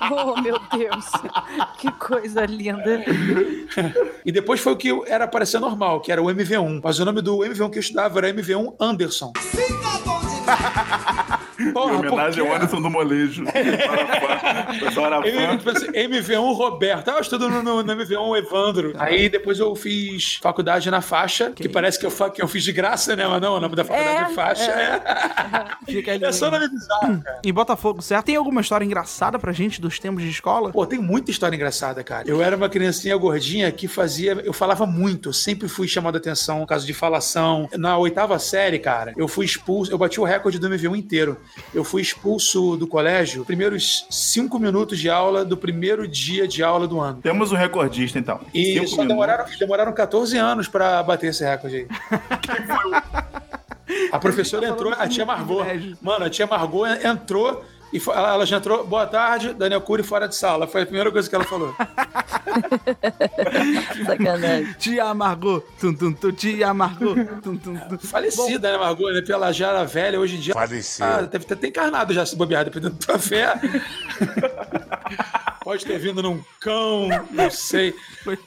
Oh, 0.01 0.41
meu 0.41 0.61
Deus. 0.77 1.07
que 1.79 1.91
coisa 1.93 2.47
linda. 2.47 3.05
E 4.25 4.31
depois 4.31 4.61
foi 4.61 4.73
o 4.73 4.77
que 4.77 4.91
era 5.09 5.27
para 5.27 5.45
ser 5.45 5.59
normal, 5.59 6.01
que 6.01 6.13
era 6.13 6.23
o 6.23 6.27
MV1. 6.27 6.81
Mas 6.85 7.01
o 7.01 7.05
nome 7.05 7.21
do 7.21 7.39
MV1 7.39 7.71
que 7.71 7.79
eu 7.79 7.81
estudava 7.81 8.21
era 8.21 8.33
MV1 8.33 8.77
Anderson. 8.79 9.33
Em 9.57 11.32
Porra, 11.73 11.95
homenagem 11.99 12.41
ao 12.41 12.47
porque- 12.47 12.57
Anderson 12.65 12.83
do 12.83 12.91
Molejo. 12.91 13.45
Eu, 15.25 15.59
tipo 15.59 15.71
assim, 15.71 15.87
MV1 15.93 16.55
Roberto. 16.57 17.09
Ah, 17.09 17.15
eu 17.15 17.21
estudo 17.21 17.49
no, 17.49 17.63
no, 17.63 17.83
no 17.83 17.93
MV1 17.97 18.39
Evandro. 18.39 18.93
Aí 18.99 19.29
depois 19.29 19.59
eu 19.59 19.75
fiz 19.75 20.39
faculdade 20.43 20.91
na 20.91 21.01
faixa, 21.01 21.51
que 21.51 21.69
parece 21.69 21.99
que 21.99 22.07
eu, 22.07 22.31
que 22.31 22.43
eu 22.43 22.49
fiz 22.49 22.63
de 22.65 22.73
graça, 22.73 23.15
né? 23.17 23.27
Mas 23.27 23.41
não, 23.41 23.57
o 23.57 23.61
nome 23.61 23.75
da 23.77 23.85
faculdade 23.85 24.17
é, 24.19 24.33
É, 24.33 24.35
faixa. 24.35 24.71
É, 24.71 25.01
Fica 25.93 26.13
ali. 26.13 26.25
é 26.25 26.33
só 26.33 26.51
nome 26.51 26.69
bizarro, 26.69 27.23
cara. 27.23 27.41
Em 27.45 27.53
Botafogo, 27.53 28.03
certo? 28.03 28.27
Tem 28.27 28.37
alguma 28.37 28.61
história 28.61 28.85
engraçada 28.85 29.39
pra 29.39 29.53
gente 29.53 29.81
dos 29.81 29.99
tempos 29.99 30.23
de 30.23 30.31
escola? 30.31 30.71
Pô, 30.71 30.87
tem 30.87 30.99
muita 30.99 31.31
história 31.31 31.55
engraçada, 31.57 32.03
cara. 32.05 32.29
Eu 32.29 32.43
era 32.43 32.57
uma 32.57 32.69
criancinha 32.69 33.17
gordinha 33.17 33.71
que 33.73 33.87
fazia. 33.89 34.33
Eu 34.45 34.53
falava 34.53 34.87
muito, 34.87 35.31
eu 35.31 35.33
sempre 35.33 35.69
fui 35.69 35.87
chamado 35.89 36.15
a 36.17 36.19
atenção, 36.19 36.65
caso 36.67 36.87
de 36.87 36.93
falação. 36.95 37.69
Na 37.77 37.97
oitava 37.99 38.39
série, 38.39 38.79
cara, 38.79 39.13
eu 39.17 39.29
fui 39.29 39.45
expulso, 39.45 39.91
eu 39.93 39.99
bati 39.99 40.21
o 40.21 40.25
recorde 40.25 40.59
do 40.59 40.69
MV1 40.69 40.97
inteiro. 40.97 41.39
Eu 41.75 41.85
fui 41.85 42.03
expulso 42.03 42.77
do 42.77 42.87
colégio 42.87 43.45
primeiros 43.45 44.07
cinco 44.11 44.59
minutos 44.59 44.99
de 44.99 45.09
aula 45.11 45.45
do 45.45 45.57
primeiro 45.57 46.07
dia 46.09 46.47
de 46.49 46.63
aula 46.63 46.87
do 46.89 47.01
ano. 47.01 47.21
Temos 47.23 47.53
um 47.53 47.57
recordista, 47.57 48.19
então. 48.19 48.41
E 48.55 48.75
Cinco 48.75 48.89
só 48.89 48.97
minutos. 49.03 49.09
demoraram, 49.09 49.45
demoraram 49.59 49.93
14 49.93 50.37
anos 50.39 50.69
pra 50.69 51.03
bater 51.03 51.29
esse 51.31 51.45
recorde 51.45 51.77
aí. 51.77 51.87
A 54.11 54.19
professora 54.19 54.67
entrou, 54.67 54.93
a 54.97 55.09
tia 55.09 55.25
Margot. 55.27 55.65
Mano, 56.01 56.25
a 56.25 56.31
tia 56.31 56.47
Margot 56.47 56.87
entrou 56.87 57.65
e 57.93 58.01
ela 58.09 58.47
já 58.47 58.57
entrou. 58.57 58.87
Boa 58.87 59.07
tarde, 59.07 59.53
Daniel 59.53 59.81
Cury 59.83 60.03
fora 60.03 60.27
de 60.27 60.35
sala. 60.35 60.67
Foi 60.67 60.83
a 60.83 60.87
primeira 60.87 61.11
coisa 61.11 61.29
que 61.29 61.35
ela 61.35 61.45
falou. 61.45 61.75
Sacanagem. 64.07 64.73
Tia 64.79 65.05
amargou. 65.05 65.61
Tum, 65.81 65.95
tum, 65.95 66.13
tum, 66.13 66.33
tia 66.33 66.69
amargou. 66.69 67.15
Tum, 67.43 67.57
tum, 67.57 67.77
tum. 67.77 67.99
Falecida, 67.99 68.73
né, 68.73 68.79
Margot? 68.79 69.11
Né? 69.13 69.23
Pela 69.23 69.53
já 69.53 69.69
era 69.69 69.85
velha, 69.85 70.19
hoje 70.19 70.37
em 70.37 70.41
dia. 70.41 70.55
Faleceu. 70.55 71.05
Ah, 71.05 71.23
deve 71.23 71.45
ter 71.45 71.55
até 71.55 71.69
encarnado 71.69 72.13
já 72.13 72.25
se 72.25 72.37
bobear, 72.37 72.65
dependendo 72.65 72.95
da 72.95 73.07
tua 73.07 73.19
fé. 73.19 73.55
Pode 75.65 75.87
ter 75.87 75.99
vindo 75.99 76.23
num 76.23 76.43
cão, 76.61 77.09
não 77.31 77.49
sei. 77.49 77.95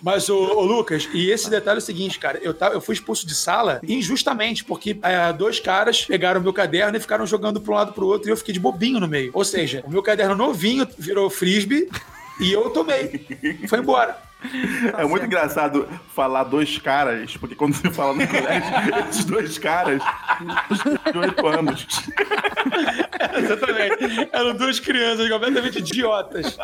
Mas, 0.01 0.29
ô, 0.29 0.37
ô, 0.37 0.61
Lucas, 0.63 1.07
e 1.13 1.31
esse 1.31 1.49
detalhe 1.49 1.77
é 1.77 1.81
o 1.81 1.85
seguinte, 1.85 2.19
cara. 2.19 2.39
Eu, 2.41 2.53
tava, 2.53 2.75
eu 2.75 2.81
fui 2.81 2.93
expulso 2.93 3.25
de 3.25 3.33
sala 3.33 3.79
injustamente, 3.87 4.65
porque 4.65 4.99
é, 5.01 5.31
dois 5.31 5.59
caras 5.59 6.03
pegaram 6.03 6.41
o 6.41 6.43
meu 6.43 6.51
caderno 6.51 6.97
e 6.97 6.99
ficaram 6.99 7.25
jogando 7.25 7.61
pra 7.61 7.71
um 7.71 7.75
lado 7.75 7.93
pro 7.93 8.05
outro 8.05 8.29
e 8.29 8.31
eu 8.31 8.37
fiquei 8.37 8.53
de 8.53 8.59
bobinho 8.59 8.99
no 8.99 9.07
meio. 9.07 9.31
Ou 9.33 9.45
seja, 9.45 9.81
o 9.85 9.89
meu 9.89 10.03
caderno 10.03 10.35
novinho 10.35 10.85
virou 10.97 11.29
frisbee 11.29 11.89
e 12.39 12.51
eu 12.51 12.69
tomei. 12.69 13.25
Foi 13.67 13.79
embora. 13.79 14.21
É 14.97 15.05
muito 15.05 15.25
engraçado 15.25 15.87
falar 16.13 16.43
dois 16.43 16.77
caras, 16.77 17.35
porque 17.37 17.55
quando 17.55 17.73
você 17.73 17.89
fala 17.91 18.13
no 18.13 18.27
colégio, 18.27 18.69
esses 19.09 19.25
dois 19.25 19.57
caras, 19.57 20.01
de 21.11 21.17
oito 21.17 21.47
anos. 21.47 21.87
Exatamente. 23.37 24.29
Eram 24.31 24.55
duas 24.55 24.79
crianças 24.79 25.29
completamente 25.29 25.79
idiotas. 25.79 26.57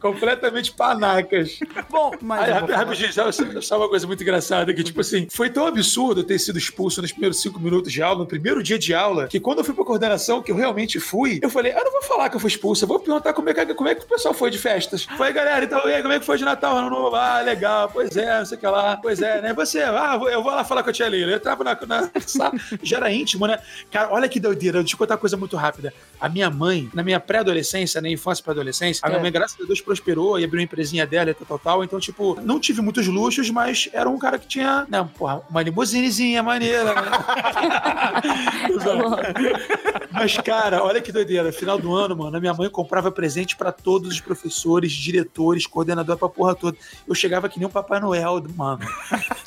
completamente 0.00 0.72
panacas. 0.72 1.58
Bom, 1.90 2.12
mas. 2.20 2.48
Falar- 2.48 2.76
rapidinho, 2.76 3.12
sabe, 3.12 3.32
sabe 3.32 3.82
uma 3.82 3.88
coisa 3.88 4.06
muito 4.06 4.22
engraçada? 4.22 4.72
Que, 4.74 4.82
tipo 4.82 5.00
assim, 5.00 5.26
foi 5.30 5.50
tão 5.50 5.66
absurdo 5.66 6.20
eu 6.20 6.24
ter 6.24 6.38
sido 6.38 6.58
expulso 6.58 7.00
nos 7.00 7.12
primeiros 7.12 7.40
cinco 7.40 7.60
minutos 7.60 7.92
de 7.92 8.02
aula, 8.02 8.18
no 8.20 8.26
primeiro 8.26 8.62
dia 8.62 8.78
de 8.78 8.92
aula, 8.94 9.28
que 9.28 9.38
quando 9.40 9.58
eu 9.58 9.64
fui 9.64 9.74
pra 9.74 9.84
coordenação, 9.84 10.42
que 10.42 10.50
eu 10.50 10.56
realmente 10.56 10.98
fui, 10.98 11.38
eu 11.42 11.50
falei, 11.50 11.72
eu 11.72 11.84
não 11.84 11.92
vou 11.92 12.02
falar 12.02 12.28
que 12.28 12.36
eu 12.36 12.40
fui 12.40 12.48
expulso, 12.48 12.84
eu 12.84 12.88
vou 12.88 12.98
perguntar 12.98 13.32
como 13.32 13.48
é 13.48 13.54
que, 13.54 13.74
como 13.74 13.88
é 13.88 13.94
que 13.94 14.04
o 14.04 14.08
pessoal 14.08 14.34
foi 14.34 14.50
de 14.50 14.58
festas. 14.58 15.04
Falei, 15.04 15.32
galera, 15.32 15.64
então, 15.64 15.80
e 15.88 15.94
aí, 15.94 16.02
como 16.02 16.14
é 16.14 16.18
que 16.20 16.26
foi 16.26 16.36
de 16.38 16.44
Natal, 16.44 16.76
ano 16.76 16.90
novo? 16.90 17.01
Ah, 17.14 17.40
legal, 17.40 17.88
pois 17.92 18.16
é, 18.16 18.38
não 18.38 18.46
sei 18.46 18.56
o 18.56 18.60
que 18.60 18.66
lá. 18.66 18.96
Pois 19.00 19.20
é, 19.22 19.40
né? 19.40 19.52
Você, 19.54 19.80
ah, 19.82 20.18
eu 20.30 20.42
vou 20.42 20.52
lá 20.52 20.64
falar 20.64 20.82
com 20.82 20.90
a 20.90 20.92
tia 20.92 21.08
Leila. 21.08 21.32
Eu 21.32 21.40
tava 21.40 21.64
na, 21.64 21.78
na 21.86 22.10
sala, 22.20 22.52
já 22.82 22.96
era 22.98 23.10
íntimo, 23.12 23.46
né? 23.46 23.58
Cara, 23.90 24.12
olha 24.12 24.28
que 24.28 24.40
doideira, 24.40 24.80
deixa 24.80 24.94
eu 24.94 24.98
contar 24.98 25.14
uma 25.14 25.20
coisa 25.20 25.36
muito 25.36 25.56
rápida. 25.56 25.92
A 26.20 26.28
minha 26.28 26.50
mãe, 26.50 26.88
na 26.94 27.02
minha 27.02 27.18
pré-adolescência, 27.20 28.00
na 28.00 28.08
infância 28.08 28.42
pra 28.44 28.52
adolescência, 28.52 29.04
a 29.04 29.08
minha 29.08 29.18
É. 29.18 29.22
mãe, 29.22 29.32
graças 29.32 29.60
a 29.60 29.64
Deus, 29.64 29.80
prosperou 29.80 30.38
e 30.38 30.44
abriu 30.44 30.58
uma 30.60 30.64
empresinha 30.64 31.06
dela 31.06 31.30
e 31.30 31.34
tal, 31.34 31.46
tal, 31.46 31.58
tal. 31.58 31.84
Então, 31.84 31.98
tipo, 32.00 32.38
não 32.42 32.58
tive 32.60 32.80
muitos 32.80 33.06
luxos, 33.06 33.50
mas 33.50 33.88
era 33.92 34.08
um 34.08 34.18
cara 34.18 34.38
que 34.38 34.46
tinha, 34.46 34.86
né, 34.88 35.08
porra, 35.16 35.42
uma 35.50 35.62
limusinezinha 35.62 36.42
maneira, 36.42 36.94
né? 36.94 37.02
Mas, 40.12 40.36
cara, 40.38 40.82
olha 40.84 41.00
que 41.00 41.10
doideira. 41.10 41.52
Final 41.52 41.78
do 41.78 41.94
ano, 41.94 42.16
mano, 42.16 42.36
a 42.36 42.40
minha 42.40 42.54
mãe 42.54 42.68
comprava 42.68 43.10
presente 43.10 43.56
pra 43.56 43.72
todos 43.72 44.12
os 44.12 44.20
professores, 44.20 44.92
diretores, 44.92 45.66
coordenador 45.66 46.16
pra 46.16 46.28
porra 46.28 46.54
toda. 46.54 46.76
Eu 47.06 47.14
chegava 47.14 47.48
que 47.48 47.58
nem 47.58 47.66
um 47.66 47.70
Papai 47.70 48.00
Noel, 48.00 48.42
mano. 48.56 48.80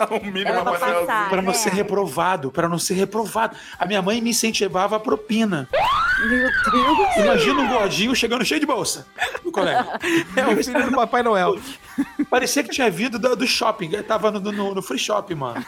O 0.10 0.26
mínimo 0.26 0.54
não 0.54 0.64
Rafael. 0.64 1.02
passar. 1.02 1.30
Pra 1.30 1.42
não 1.42 1.52
né? 1.52 1.58
ser 1.58 1.72
reprovado, 1.72 2.52
pra 2.52 2.68
não 2.68 2.78
ser 2.78 2.94
reprovado. 2.96 3.56
A 3.80 3.86
minha 3.86 4.02
mãe 4.02 4.22
me 4.22 4.32
incentivava 4.32 4.96
a 4.96 5.00
propina. 5.00 5.68
Meu 6.28 6.50
Deus. 6.72 7.18
Imagina 7.18 7.62
um 7.62 7.68
gordinho 7.68 8.16
chegando 8.16 8.46
cheio 8.46 8.60
de 8.60 8.66
bolsa 8.66 9.06
no 9.44 9.52
colégio. 9.52 9.86
É 10.36 10.48
o 10.48 10.64
filho 10.64 10.90
do 10.90 10.96
Papai 10.96 11.24
Noel. 11.24 11.56
Parecia 12.30 12.64
que 12.64 12.70
tinha 12.70 12.90
vindo 12.90 13.18
do, 13.20 13.36
do 13.36 13.48
shopping. 13.48 13.90
Eu 13.94 14.04
tava 14.04 14.32
no, 14.32 14.40
no- 14.52 14.76
no 14.76 14.82
free 14.82 14.98
shop, 15.00 15.34
mano. 15.36 15.64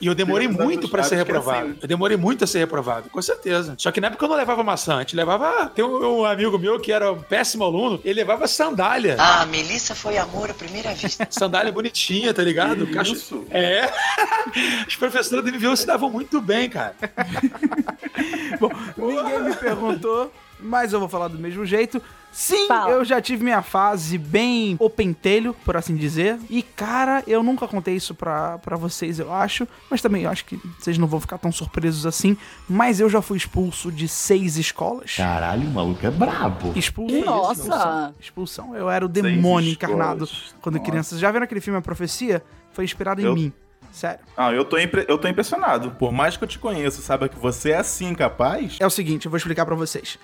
E 0.00 0.06
eu 0.06 0.14
demorei 0.14 0.48
muito 0.48 0.88
pra 0.88 1.02
ser 1.02 1.16
reprovado. 1.16 1.68
assim. 1.70 1.78
Eu 1.82 1.88
demorei 1.88 2.16
muito 2.16 2.44
a 2.44 2.46
ser 2.46 2.58
reprovado, 2.60 3.08
com 3.10 3.20
certeza. 3.22 3.74
Só 3.78 3.90
que 3.92 4.00
na 4.00 4.08
época 4.08 4.24
eu 4.24 4.28
não 4.28 4.36
levava 4.36 4.62
maçã, 4.62 4.96
a 4.96 5.00
gente 5.00 5.14
levava. 5.16 5.68
Tem 5.74 5.84
um, 5.84 6.20
um 6.20 6.24
amigo 6.24 6.58
meu 6.58 6.78
que 6.80 6.92
era 6.92 7.12
um 7.12 7.20
péssimo 7.20 7.64
aluno, 7.64 8.00
ele 8.04 8.14
levava 8.20 8.46
sandália. 8.46 9.16
Ah, 9.18 9.44
Melissa 9.46 9.94
foi 9.94 10.16
amor 10.18 10.50
à 10.50 10.54
primeira 10.54 10.92
vista. 10.94 11.26
Sandália 11.30 11.70
bonitinha, 11.72 12.32
tá 12.34 12.42
ligado? 12.42 12.86
Que 12.86 12.92
Cacho- 12.94 13.12
isso? 13.14 13.44
É. 13.50 13.90
Os 14.86 14.96
professores 14.96 15.44
da 15.44 15.50
MVU 15.58 15.76
se 15.76 15.86
davam 15.86 16.10
muito 16.10 16.40
bem, 16.40 16.68
cara. 16.68 16.94
Ninguém 18.96 19.42
me 19.42 19.54
perguntou, 19.56 20.32
mas 20.58 20.92
eu 20.92 21.00
vou 21.00 21.08
falar 21.08 21.28
do 21.28 21.38
mesmo 21.38 21.64
jeito. 21.64 22.00
Sim, 22.32 22.68
Fala. 22.68 22.90
eu 22.92 23.04
já 23.04 23.20
tive 23.20 23.42
minha 23.42 23.60
fase 23.60 24.16
bem 24.16 24.76
o 24.78 24.88
pentelho, 24.88 25.54
por 25.64 25.76
assim 25.76 25.96
dizer. 25.96 26.38
E, 26.48 26.62
cara, 26.62 27.24
eu 27.26 27.42
nunca 27.42 27.66
contei 27.66 27.96
isso 27.96 28.14
pra, 28.14 28.58
pra 28.58 28.76
vocês, 28.76 29.18
eu 29.18 29.32
acho. 29.32 29.66
Mas 29.90 30.00
também 30.00 30.22
eu 30.22 30.30
acho 30.30 30.44
que 30.44 30.56
vocês 30.78 30.96
não 30.96 31.08
vão 31.08 31.18
ficar 31.20 31.38
tão 31.38 31.50
surpresos 31.50 32.06
assim. 32.06 32.36
Mas 32.68 33.00
eu 33.00 33.10
já 33.10 33.20
fui 33.20 33.36
expulso 33.36 33.90
de 33.90 34.06
seis 34.06 34.56
escolas. 34.56 35.14
Caralho, 35.16 35.66
o 35.68 35.70
maluco 35.72 36.06
é 36.06 36.10
brabo. 36.10 36.72
Expulso. 36.76 37.24
Nossa. 37.24 37.60
Expulsão. 37.62 38.14
Expulsão. 38.20 38.76
Eu 38.76 38.88
era 38.88 39.04
o 39.04 39.10
Seis 39.12 39.24
demônio 39.24 39.70
escolas. 39.70 39.94
encarnado 39.94 40.28
quando 40.62 40.76
Nossa. 40.76 40.88
criança. 40.90 41.18
Já 41.18 41.30
viram 41.32 41.44
aquele 41.44 41.60
filme 41.60 41.78
A 41.78 41.82
Profecia? 41.82 42.42
Foi 42.72 42.84
inspirado 42.84 43.20
em 43.20 43.24
Eu- 43.24 43.34
mim. 43.34 43.52
Sério. 43.90 44.20
Ah, 44.36 44.52
eu 44.52 44.64
tô, 44.64 44.78
impre- 44.78 45.04
eu 45.08 45.18
tô 45.18 45.26
impressionado. 45.26 45.90
Por 45.98 46.12
mais 46.12 46.36
que 46.36 46.44
eu 46.44 46.48
te 46.48 46.60
conheça, 46.60 47.02
saiba 47.02 47.28
que 47.28 47.36
você 47.36 47.72
é 47.72 47.78
assim 47.78 48.14
capaz. 48.14 48.76
É 48.78 48.86
o 48.86 48.90
seguinte, 48.90 49.26
eu 49.26 49.30
vou 49.32 49.36
explicar 49.36 49.66
pra 49.66 49.74
vocês. 49.74 50.16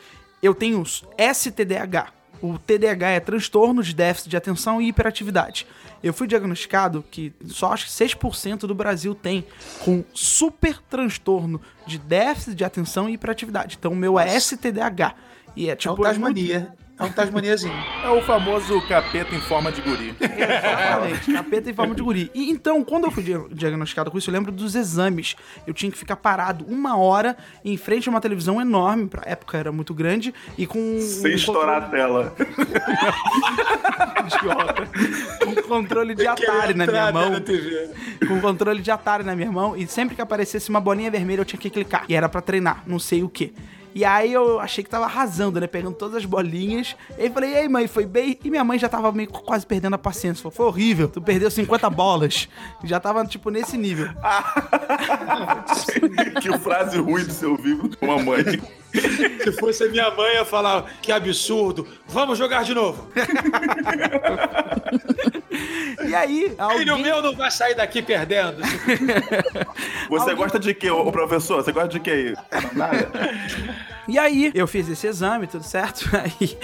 Eu 0.43 0.55
tenho 0.55 0.83
STDAH. 0.85 2.13
O 2.43 2.59
TDAH 2.59 3.11
é 3.13 3.21
transtorno 3.21 3.83
de 3.83 3.95
déficit 3.95 4.29
de 4.29 4.37
atenção 4.37 4.81
e 4.81 4.89
hiperatividade. 4.89 5.67
Eu 6.03 6.13
fui 6.13 6.27
diagnosticado 6.27 7.03
que 7.11 7.33
só 7.47 7.73
acho 7.73 7.87
que 7.87 7.91
6% 7.91 8.61
do 8.61 8.75
Brasil 8.75 9.15
tem 9.15 9.47
com 9.83 10.05
super 10.13 10.79
transtorno 10.83 11.61
de 11.87 11.99
déficit 11.99 12.55
de 12.55 12.63
atenção 12.65 13.09
e 13.09 13.15
hiperatividade. 13.15 13.77
Então 13.79 13.93
o 13.93 13.97
meu 13.97 14.19
é 14.19 14.37
STDAH. 14.39 15.15
E 15.57 15.69
é 15.69 15.73
É 15.73 15.77
tipo 15.77 15.95
é 15.95 15.97
muito- 15.97 16.05
Tasmania. 16.37 16.75
É 16.99 17.05
um 17.05 17.13
Tasmaniazinho. 17.13 17.75
É 18.05 18.09
o 18.09 18.23
famoso 18.23 18.81
capeta 18.89 19.35
em 19.35 19.41
forma 19.41 19.71
de 19.71 19.83
guri. 19.83 20.15
Exatamente, 20.21 21.31
capeta 21.33 21.71
em 21.71 21.75
forma 21.75 21.95
de 21.95 22.03
guri. 22.03 22.31
E 22.35 22.51
então, 22.51 22.83
quando 22.83 23.05
eu 23.05 23.11
fui 23.11 23.23
dia- 23.23 23.45
diagnosticado 23.53 24.11
com 24.11 24.17
isso, 24.17 24.31
eu 24.31 24.33
lembro 24.33 24.51
dos 24.51 24.75
exames. 24.75 25.37
Eu 25.67 25.75
tinha 25.75 25.93
que 25.93 25.99
ficar 25.99 26.17
parado 26.17 26.65
uma 26.67 26.97
hora 26.97 27.37
em 27.63 27.77
frente 27.77 28.09
a 28.09 28.11
uma 28.11 28.21
televisão 28.21 28.59
enorme, 28.61 29.09
pra 29.09 29.23
época 29.27 29.59
era 29.59 29.71
muito 29.71 29.93
grande, 29.93 30.33
e 30.57 30.67
com. 30.67 30.99
Sem 31.01 31.33
um 31.33 31.35
estourar 31.37 31.83
a 31.83 31.89
tela. 31.89 32.35
idiota. 34.27 34.89
Com 35.45 35.63
controle 35.69 36.15
de 36.15 36.27
Atari 36.27 36.75
na 36.75 36.87
minha 36.87 37.13
mão. 37.13 37.31
na. 37.31 38.27
Com 38.27 38.41
controle 38.41 38.81
de 38.83 38.91
Atari 38.91 39.23
na 39.25 39.37
minha 39.37 39.53
mão. 39.53 39.77
E 39.77 39.87
sempre 39.87 40.15
que 40.15 40.23
aparecesse 40.23 40.71
uma 40.71 40.81
bolinha 40.81 41.11
vermelha, 41.11 41.41
eu 41.41 41.45
tinha 41.45 41.61
que 41.61 41.71
clicar. 41.71 42.05
E 42.09 42.15
era 42.15 42.29
pra 42.29 42.41
treinar, 42.41 42.83
não 42.87 42.99
sei 42.99 43.23
o 43.23 43.29
que. 43.29 43.53
E 43.97 44.05
aí 44.05 44.31
eu 44.31 44.61
achei 44.61 44.85
que 44.85 44.91
tava 44.91 45.07
arrasando, 45.07 45.59
né? 45.59 45.67
Pegando 45.67 45.97
todas 45.97 46.17
as 46.17 46.27
bolinhas. 46.27 46.95
E 47.17 47.23
aí 47.23 47.31
falei, 47.31 47.53
e 47.53 47.57
aí, 47.57 47.67
mãe, 47.67 47.87
foi 47.87 48.05
bem? 48.05 48.39
E 48.45 48.51
minha 48.51 48.63
mãe 48.63 48.79
já 48.79 48.91
tava 48.91 49.11
meio 49.11 49.31
quase 49.31 49.67
perdendo 49.67 49.95
a 49.95 49.99
paciência. 49.99 50.43
Falou, 50.43 50.55
foi 50.55 50.67
horrível. 50.67 51.09
Tu 51.09 51.19
perdeu 51.19 51.51
50 51.51 51.89
bolas. 51.89 52.47
Já 52.85 53.01
tava, 53.01 53.25
tipo, 53.25 53.49
nesse 53.49 53.79
nível. 53.79 54.11
que 56.43 56.59
frase 56.59 56.99
ruim 56.99 57.25
do 57.25 57.33
seu 57.33 57.57
vivo 57.57 57.89
com 57.97 58.13
a 58.13 58.23
mãe. 58.23 58.45
Se 59.43 59.53
fosse 59.53 59.85
a 59.85 59.89
minha 59.89 60.11
mãe, 60.11 60.33
eu 60.33 60.41
ia 60.41 60.45
falar, 60.45 60.85
que 61.01 61.11
absurdo. 61.11 61.89
Vamos 62.07 62.37
jogar 62.37 62.65
de 62.65 62.75
novo. 62.75 63.09
E 66.07 66.15
aí, 66.15 66.51
Filho 66.51 66.93
alguém... 66.93 67.03
meu 67.03 67.23
não 67.23 67.35
vai 67.35 67.51
sair 67.51 67.75
daqui 67.75 68.03
perdendo. 68.03 68.63
Você 70.09 70.35
gosta 70.35 70.59
de 70.59 70.75
quê, 70.75 70.91
ô 70.91 71.11
professor? 71.11 71.63
Você 71.63 71.73
gosta 71.73 71.89
de 71.89 72.01
quê? 72.01 72.35
Nada. 72.73 73.11
E 74.09 74.21
aí, 74.21 74.53
eu 74.55 74.69
fiz 74.69 74.89
esse 74.89 75.05
exame, 75.05 75.49
tudo 75.49 75.65
certo. 75.65 76.09
Aí, 76.15 76.57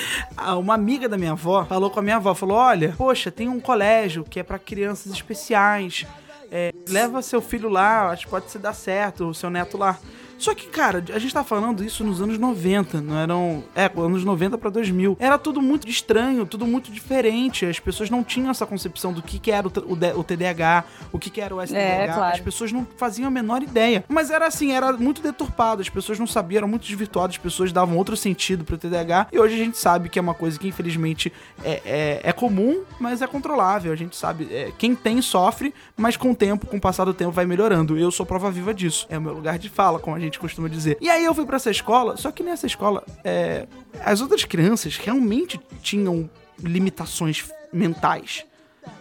uma 0.56 0.74
amiga 0.74 1.08
da 1.08 1.18
minha 1.18 1.32
avó 1.32 1.64
falou 1.64 1.90
com 1.90 1.98
a 1.98 2.02
minha 2.02 2.14
avó, 2.14 2.32
falou: 2.36 2.56
"Olha, 2.56 2.94
poxa, 2.96 3.32
tem 3.32 3.48
um 3.48 3.58
colégio 3.58 4.22
que 4.22 4.38
é 4.38 4.44
pra 4.44 4.60
crianças 4.60 5.12
especiais. 5.12 6.06
É, 6.52 6.72
leva 6.88 7.20
seu 7.20 7.42
filho 7.42 7.68
lá, 7.68 8.10
acho 8.10 8.26
que 8.26 8.30
pode 8.30 8.48
se 8.48 8.60
dar 8.60 8.74
certo, 8.74 9.28
o 9.28 9.34
seu 9.34 9.50
neto 9.50 9.76
lá." 9.76 9.98
Só 10.42 10.56
que, 10.56 10.66
cara, 10.66 11.04
a 11.14 11.18
gente 11.20 11.32
tá 11.32 11.44
falando 11.44 11.84
isso 11.84 12.02
nos 12.02 12.20
anos 12.20 12.36
90, 12.36 13.00
não 13.00 13.16
eram. 13.16 13.62
É, 13.76 13.88
anos 13.96 14.24
90 14.24 14.58
pra 14.58 14.70
2000. 14.70 15.16
Era 15.20 15.38
tudo 15.38 15.62
muito 15.62 15.88
estranho, 15.88 16.44
tudo 16.44 16.66
muito 16.66 16.90
diferente. 16.90 17.64
As 17.64 17.78
pessoas 17.78 18.10
não 18.10 18.24
tinham 18.24 18.50
essa 18.50 18.66
concepção 18.66 19.12
do 19.12 19.22
que, 19.22 19.38
que 19.38 19.52
era 19.52 19.68
o, 19.68 19.70
o 19.70 19.96
o 20.18 20.24
TDAH, 20.24 20.84
o 21.12 21.18
que, 21.18 21.30
que 21.30 21.40
era 21.40 21.54
o 21.54 21.62
STDAH. 21.62 21.80
É, 21.80 22.06
claro. 22.06 22.34
As 22.34 22.40
pessoas 22.40 22.72
não 22.72 22.84
faziam 22.96 23.28
a 23.28 23.30
menor 23.30 23.62
ideia. 23.62 24.04
Mas 24.08 24.30
era 24.30 24.46
assim, 24.46 24.72
era 24.72 24.92
muito 24.94 25.22
deturpado, 25.22 25.80
as 25.80 25.88
pessoas 25.88 26.18
não 26.18 26.26
sabiam, 26.26 26.58
eram 26.58 26.68
muito 26.68 26.86
desvirtuadas, 26.86 27.36
as 27.36 27.42
pessoas 27.42 27.72
davam 27.72 27.96
outro 27.96 28.16
sentido 28.16 28.64
pro 28.64 28.76
TDAH. 28.76 29.28
E 29.32 29.38
hoje 29.38 29.54
a 29.54 29.58
gente 29.58 29.78
sabe 29.78 30.08
que 30.08 30.18
é 30.18 30.22
uma 30.22 30.34
coisa 30.34 30.58
que, 30.58 30.66
infelizmente, 30.66 31.32
é, 31.62 31.82
é, 31.84 32.20
é 32.24 32.32
comum, 32.32 32.82
mas 32.98 33.22
é 33.22 33.28
controlável. 33.28 33.92
A 33.92 33.96
gente 33.96 34.16
sabe, 34.16 34.48
é, 34.50 34.72
quem 34.76 34.96
tem 34.96 35.22
sofre, 35.22 35.72
mas 35.96 36.16
com 36.16 36.32
o 36.32 36.34
tempo, 36.34 36.66
com 36.66 36.78
o 36.78 36.80
passar 36.80 37.04
do 37.04 37.14
tempo, 37.14 37.30
vai 37.30 37.46
melhorando. 37.46 37.96
Eu 37.96 38.10
sou 38.10 38.26
prova 38.26 38.50
viva 38.50 38.74
disso. 38.74 39.06
É 39.08 39.16
o 39.16 39.22
meu 39.22 39.34
lugar 39.34 39.56
de 39.56 39.68
fala, 39.68 40.00
como 40.00 40.16
a 40.16 40.20
gente 40.20 40.31
gente 40.32 40.40
costuma 40.40 40.68
dizer. 40.68 40.96
E 41.00 41.10
aí 41.10 41.24
eu 41.24 41.34
fui 41.34 41.44
pra 41.44 41.56
essa 41.56 41.70
escola, 41.70 42.16
só 42.16 42.32
que 42.32 42.42
nessa 42.42 42.66
escola, 42.66 43.04
é, 43.22 43.66
as 44.02 44.20
outras 44.20 44.44
crianças 44.44 44.96
realmente 44.96 45.60
tinham 45.82 46.28
limitações 46.58 47.44
mentais. 47.72 48.44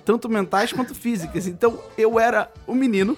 Tanto 0.05 0.29
mentais 0.29 0.73
quanto 0.73 0.93
físicas. 0.93 1.47
Então 1.47 1.79
eu 1.97 2.19
era 2.19 2.51
o 2.67 2.75
menino 2.75 3.17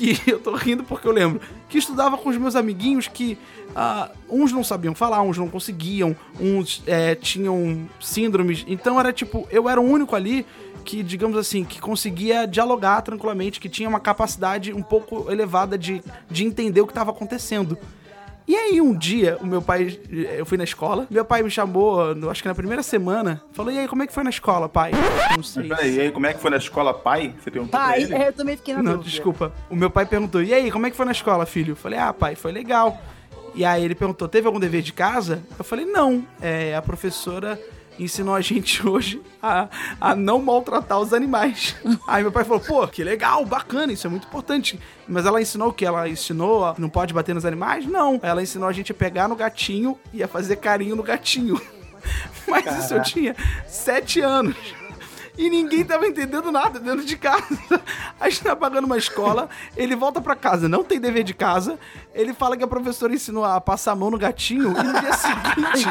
que 0.00 0.18
eu 0.30 0.40
tô 0.40 0.54
rindo 0.54 0.82
porque 0.82 1.06
eu 1.06 1.12
lembro 1.12 1.40
que 1.68 1.76
estudava 1.76 2.16
com 2.16 2.30
os 2.30 2.36
meus 2.38 2.56
amiguinhos 2.56 3.06
que 3.06 3.36
ah, 3.76 4.10
uns 4.28 4.50
não 4.50 4.64
sabiam 4.64 4.94
falar, 4.94 5.20
uns 5.22 5.36
não 5.36 5.48
conseguiam, 5.48 6.16
uns 6.40 6.82
é, 6.86 7.14
tinham 7.14 7.88
síndromes. 8.00 8.64
Então 8.66 8.98
era 8.98 9.12
tipo, 9.12 9.46
eu 9.50 9.68
era 9.68 9.80
o 9.80 9.84
único 9.84 10.16
ali 10.16 10.46
que, 10.84 11.02
digamos 11.02 11.36
assim, 11.36 11.62
que 11.62 11.78
conseguia 11.78 12.46
dialogar 12.46 13.02
tranquilamente, 13.02 13.60
que 13.60 13.68
tinha 13.68 13.88
uma 13.88 14.00
capacidade 14.00 14.72
um 14.72 14.82
pouco 14.82 15.30
elevada 15.30 15.76
de, 15.76 16.02
de 16.30 16.44
entender 16.44 16.80
o 16.80 16.86
que 16.86 16.92
estava 16.92 17.10
acontecendo. 17.10 17.76
E 18.50 18.56
aí 18.56 18.80
um 18.80 18.92
dia, 18.92 19.38
o 19.40 19.46
meu 19.46 19.62
pai, 19.62 19.96
eu 20.10 20.44
fui 20.44 20.58
na 20.58 20.64
escola, 20.64 21.06
meu 21.08 21.24
pai 21.24 21.40
me 21.40 21.48
chamou, 21.48 22.00
acho 22.28 22.42
que 22.42 22.48
na 22.48 22.54
primeira 22.54 22.82
semana, 22.82 23.40
falou: 23.52 23.70
"E 23.70 23.78
aí, 23.78 23.86
como 23.86 24.02
é 24.02 24.08
que 24.08 24.12
foi 24.12 24.24
na 24.24 24.30
escola, 24.30 24.68
pai?" 24.68 24.90
Não 25.36 25.42
sei. 25.44 25.68
Peraí, 25.68 25.94
e 25.94 26.00
aí, 26.00 26.10
como 26.10 26.26
é 26.26 26.32
que 26.34 26.40
foi 26.40 26.50
na 26.50 26.56
escola, 26.56 26.92
pai? 26.92 27.32
Você 27.40 27.48
perguntou 27.48 27.78
pra 27.78 27.88
Pai, 27.90 28.02
ele? 28.02 28.12
é, 28.12 28.26
eu 28.26 28.32
também 28.32 28.56
fiquei 28.56 28.74
na 28.74 28.82
Não, 28.82 28.92
dúvida. 28.94 29.08
desculpa. 29.08 29.52
O 29.70 29.76
meu 29.76 29.88
pai 29.88 30.04
perguntou: 30.04 30.42
"E 30.42 30.52
aí, 30.52 30.68
como 30.68 30.84
é 30.84 30.90
que 30.90 30.96
foi 30.96 31.06
na 31.06 31.12
escola, 31.12 31.46
filho?" 31.46 31.72
Eu 31.72 31.76
falei: 31.76 31.96
"Ah, 32.00 32.12
pai, 32.12 32.34
foi 32.34 32.50
legal." 32.50 33.00
E 33.54 33.64
aí 33.64 33.84
ele 33.84 33.94
perguntou: 33.94 34.26
"Teve 34.26 34.48
algum 34.48 34.58
dever 34.58 34.82
de 34.82 34.92
casa?" 34.92 35.44
Eu 35.56 35.64
falei: 35.64 35.84
"Não, 35.86 36.24
é, 36.42 36.74
a 36.74 36.82
professora 36.82 37.56
ensinou 38.02 38.34
a 38.34 38.40
gente 38.40 38.86
hoje 38.86 39.22
a, 39.42 39.68
a 40.00 40.14
não 40.14 40.40
maltratar 40.40 40.98
os 40.98 41.12
animais." 41.12 41.76
aí 42.06 42.22
meu 42.22 42.32
pai 42.32 42.44
falou: 42.44 42.60
"Pô, 42.60 42.86
que 42.88 43.04
legal, 43.04 43.44
bacana, 43.44 43.92
isso 43.92 44.06
é 44.06 44.10
muito 44.10 44.26
importante." 44.26 44.78
Mas 45.08 45.26
ela 45.26 45.40
ensinou 45.40 45.68
o 45.68 45.72
que? 45.72 45.84
Ela 45.84 46.08
ensinou 46.08 46.64
a 46.64 46.74
não 46.78 46.88
pode 46.88 47.12
bater 47.12 47.34
nos 47.34 47.44
animais? 47.44 47.84
Não. 47.86 48.20
Ela 48.22 48.42
ensinou 48.42 48.68
a 48.68 48.72
gente 48.72 48.92
a 48.92 48.94
pegar 48.94 49.28
no 49.28 49.34
gatinho 49.34 49.98
e 50.12 50.22
a 50.22 50.28
fazer 50.28 50.56
carinho 50.56 50.94
no 50.94 51.02
gatinho. 51.02 51.60
Mas 52.46 52.84
isso 52.84 52.94
eu 52.94 53.02
tinha 53.02 53.36
sete 53.66 54.20
anos. 54.20 54.56
E 55.38 55.48
ninguém 55.48 55.84
tava 55.84 56.06
entendendo 56.06 56.52
nada 56.52 56.78
dentro 56.78 57.04
de 57.04 57.16
casa. 57.16 57.46
A 58.20 58.28
gente 58.28 58.42
tá 58.42 58.54
pagando 58.54 58.84
uma 58.84 58.98
escola, 58.98 59.48
ele 59.76 59.96
volta 59.96 60.20
pra 60.20 60.36
casa, 60.36 60.68
não 60.68 60.84
tem 60.84 61.00
dever 61.00 61.24
de 61.24 61.32
casa. 61.32 61.78
Ele 62.12 62.34
fala 62.34 62.56
que 62.56 62.64
a 62.64 62.66
professora 62.66 63.14
ensinou 63.14 63.44
a 63.44 63.60
passar 63.60 63.92
a 63.92 63.96
mão 63.96 64.10
no 64.10 64.18
gatinho 64.18 64.74
e 64.78 64.82
no 64.82 65.00
dia 65.00 65.12
seguinte. 65.14 65.86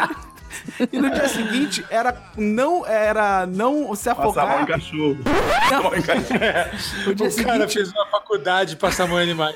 E 0.91 0.97
no 0.99 1.09
dia 1.09 1.27
seguinte 1.27 1.85
era 1.89 2.15
não 2.37 2.85
era 2.85 3.45
não 3.45 3.93
se 3.95 4.09
Passar 4.09 4.11
a 4.11 4.45
mão 4.45 4.59
em 4.59 4.63
afogar. 4.63 4.67
cachorro. 4.67 5.17
Passar 5.23 5.83
mão 5.83 5.95
em 5.95 6.01
cachorro. 6.01 6.39
No 7.07 7.15
dia 7.15 7.27
O 7.27 7.35
cara 7.35 7.53
seguinte, 7.67 7.73
fez 7.73 7.91
uma 7.91 8.05
faculdade 8.07 8.69
de 8.71 8.75
passar 8.77 9.07
mão 9.07 9.19
em 9.19 9.23
animais. 9.23 9.55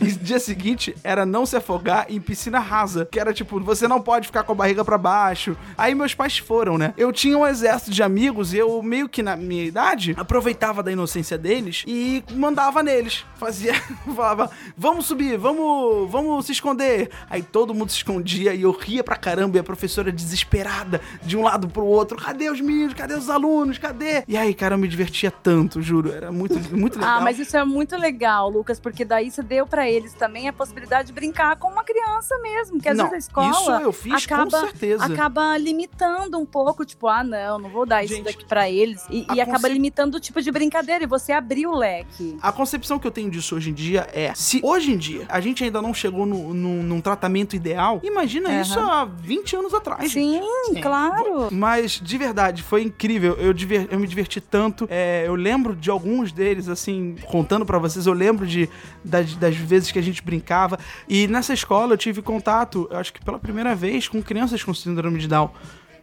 e 0.00 0.12
dia 0.12 0.38
seguinte 0.38 0.94
era 1.02 1.24
não 1.26 1.44
se 1.46 1.56
afogar 1.56 2.06
em 2.08 2.20
piscina 2.20 2.58
rasa, 2.58 3.06
que 3.10 3.18
era 3.18 3.32
tipo, 3.32 3.58
você 3.60 3.86
não 3.88 4.00
pode 4.00 4.26
ficar 4.26 4.42
com 4.42 4.52
a 4.52 4.54
barriga 4.54 4.84
pra 4.84 4.98
baixo. 4.98 5.56
Aí 5.76 5.94
meus 5.94 6.14
pais 6.14 6.38
foram, 6.38 6.76
né? 6.78 6.92
Eu 6.96 7.12
tinha 7.12 7.36
um 7.36 7.46
exército 7.46 7.90
de 7.90 8.02
amigos 8.02 8.52
e 8.52 8.58
eu 8.58 8.82
meio 8.82 9.08
que 9.08 9.22
na 9.22 9.36
minha 9.36 9.64
idade 9.64 10.14
aproveitava 10.18 10.82
da 10.82 10.92
inocência 10.92 11.36
deles 11.38 11.84
e 11.86 12.22
mandava 12.32 12.82
neles. 12.82 13.24
Fazia, 13.36 13.74
falava, 14.14 14.50
vamos 14.76 15.06
subir, 15.06 15.36
vamos, 15.38 16.10
vamos 16.10 16.46
se 16.46 16.52
esconder. 16.52 17.10
Aí 17.28 17.42
todo 17.42 17.74
mundo 17.74 17.90
se 17.90 17.96
escondia 17.98 18.52
e 18.54 18.62
eu 18.62 18.70
ria 18.72 19.02
pra 19.02 19.16
caramba 19.16 19.56
e 19.56 19.60
a 19.60 19.64
professora 19.64 20.09
desesperada 20.12 21.00
de 21.22 21.36
um 21.36 21.42
lado 21.42 21.68
pro 21.68 21.84
outro. 21.84 22.16
Cadê 22.16 22.50
os 22.50 22.60
meninos? 22.60 22.94
Cadê 22.94 23.14
os 23.14 23.28
alunos? 23.30 23.78
Cadê? 23.78 24.22
E 24.26 24.36
aí, 24.36 24.54
cara, 24.54 24.74
eu 24.74 24.78
me 24.78 24.88
divertia 24.88 25.30
tanto, 25.30 25.80
juro. 25.82 26.12
Era 26.12 26.30
muito, 26.32 26.54
muito 26.76 26.98
legal. 26.98 27.18
Ah, 27.18 27.20
mas 27.20 27.38
isso 27.38 27.56
é 27.56 27.64
muito 27.64 27.96
legal, 27.96 28.48
Lucas, 28.50 28.78
porque 28.80 29.04
daí 29.04 29.30
você 29.30 29.42
deu 29.42 29.66
pra 29.66 29.88
eles 29.88 30.12
também 30.14 30.48
a 30.48 30.52
possibilidade 30.52 31.08
de 31.08 31.12
brincar 31.12 31.56
com 31.56 31.68
uma 31.68 31.84
criança 31.84 32.36
mesmo, 32.38 32.80
que 32.80 32.88
às 32.88 32.96
Não, 32.96 33.04
vezes 33.10 33.26
a 33.26 33.28
escola 33.28 33.50
isso 33.50 33.70
eu 33.70 33.92
fiz 33.92 34.26
com 34.26 34.34
acaba, 34.34 34.60
certeza. 34.60 35.04
acaba 35.04 35.56
limitando 35.58 36.38
um 36.38 36.46
pouco, 36.46 36.84
tipo, 36.84 37.06
ah, 37.08 37.22
não, 37.24 37.58
não 37.58 37.70
vou 37.70 37.86
dar 37.86 38.04
isso 38.04 38.14
Gente, 38.14 38.24
daqui 38.24 38.44
pra 38.44 38.68
eles, 38.70 39.04
e, 39.10 39.26
e 39.34 39.40
acaba 39.40 39.58
concep- 39.58 39.72
limitando 39.72 40.16
o 40.16 40.20
tipo 40.20 40.40
de 40.42 40.50
brincadeira, 40.50 41.04
e 41.04 41.06
você 41.06 41.32
abriu 41.32 41.70
o 41.70 41.76
leque. 41.76 42.36
A 42.42 42.52
concepção 42.52 42.98
que 42.98 43.06
eu 43.06 43.10
tenho 43.10 43.30
disso 43.30 43.54
hoje 43.56 43.70
em 43.70 43.74
dia 43.74 44.08
é: 44.12 44.32
se 44.34 44.60
hoje 44.62 44.92
em 44.92 44.96
dia 44.96 45.24
a 45.28 45.40
gente 45.40 45.62
ainda 45.64 45.80
não 45.80 45.92
chegou 45.94 46.26
no, 46.26 46.52
no- 46.54 46.82
num 46.82 47.00
tratamento 47.00 47.54
ideal, 47.56 48.00
imagina 48.02 48.48
Aham. 48.48 48.60
isso 48.60 48.78
há 48.78 49.04
20 49.04 49.56
anos 49.56 49.74
atrás. 49.74 49.99
Sim, 50.08 50.40
claro. 50.80 51.48
Mas, 51.52 52.00
de 52.02 52.16
verdade, 52.18 52.62
foi 52.62 52.82
incrível. 52.82 53.34
Eu, 53.34 53.52
diver- 53.52 53.88
eu 53.90 53.98
me 53.98 54.06
diverti 54.06 54.40
tanto. 54.40 54.86
É, 54.90 55.24
eu 55.26 55.34
lembro 55.34 55.74
de 55.76 55.90
alguns 55.90 56.32
deles, 56.32 56.68
assim, 56.68 57.16
contando 57.26 57.66
pra 57.66 57.78
vocês, 57.78 58.06
eu 58.06 58.12
lembro 58.12 58.46
de, 58.46 58.68
das, 59.04 59.34
das 59.34 59.56
vezes 59.56 59.90
que 59.90 59.98
a 59.98 60.02
gente 60.02 60.22
brincava. 60.22 60.78
E 61.08 61.26
nessa 61.28 61.52
escola 61.52 61.94
eu 61.94 61.98
tive 61.98 62.22
contato, 62.22 62.88
eu 62.90 62.96
acho 62.98 63.12
que 63.12 63.24
pela 63.24 63.38
primeira 63.38 63.74
vez, 63.74 64.08
com 64.08 64.22
crianças 64.22 64.62
com 64.62 64.72
síndrome 64.74 65.18
de 65.18 65.28
Down. 65.28 65.50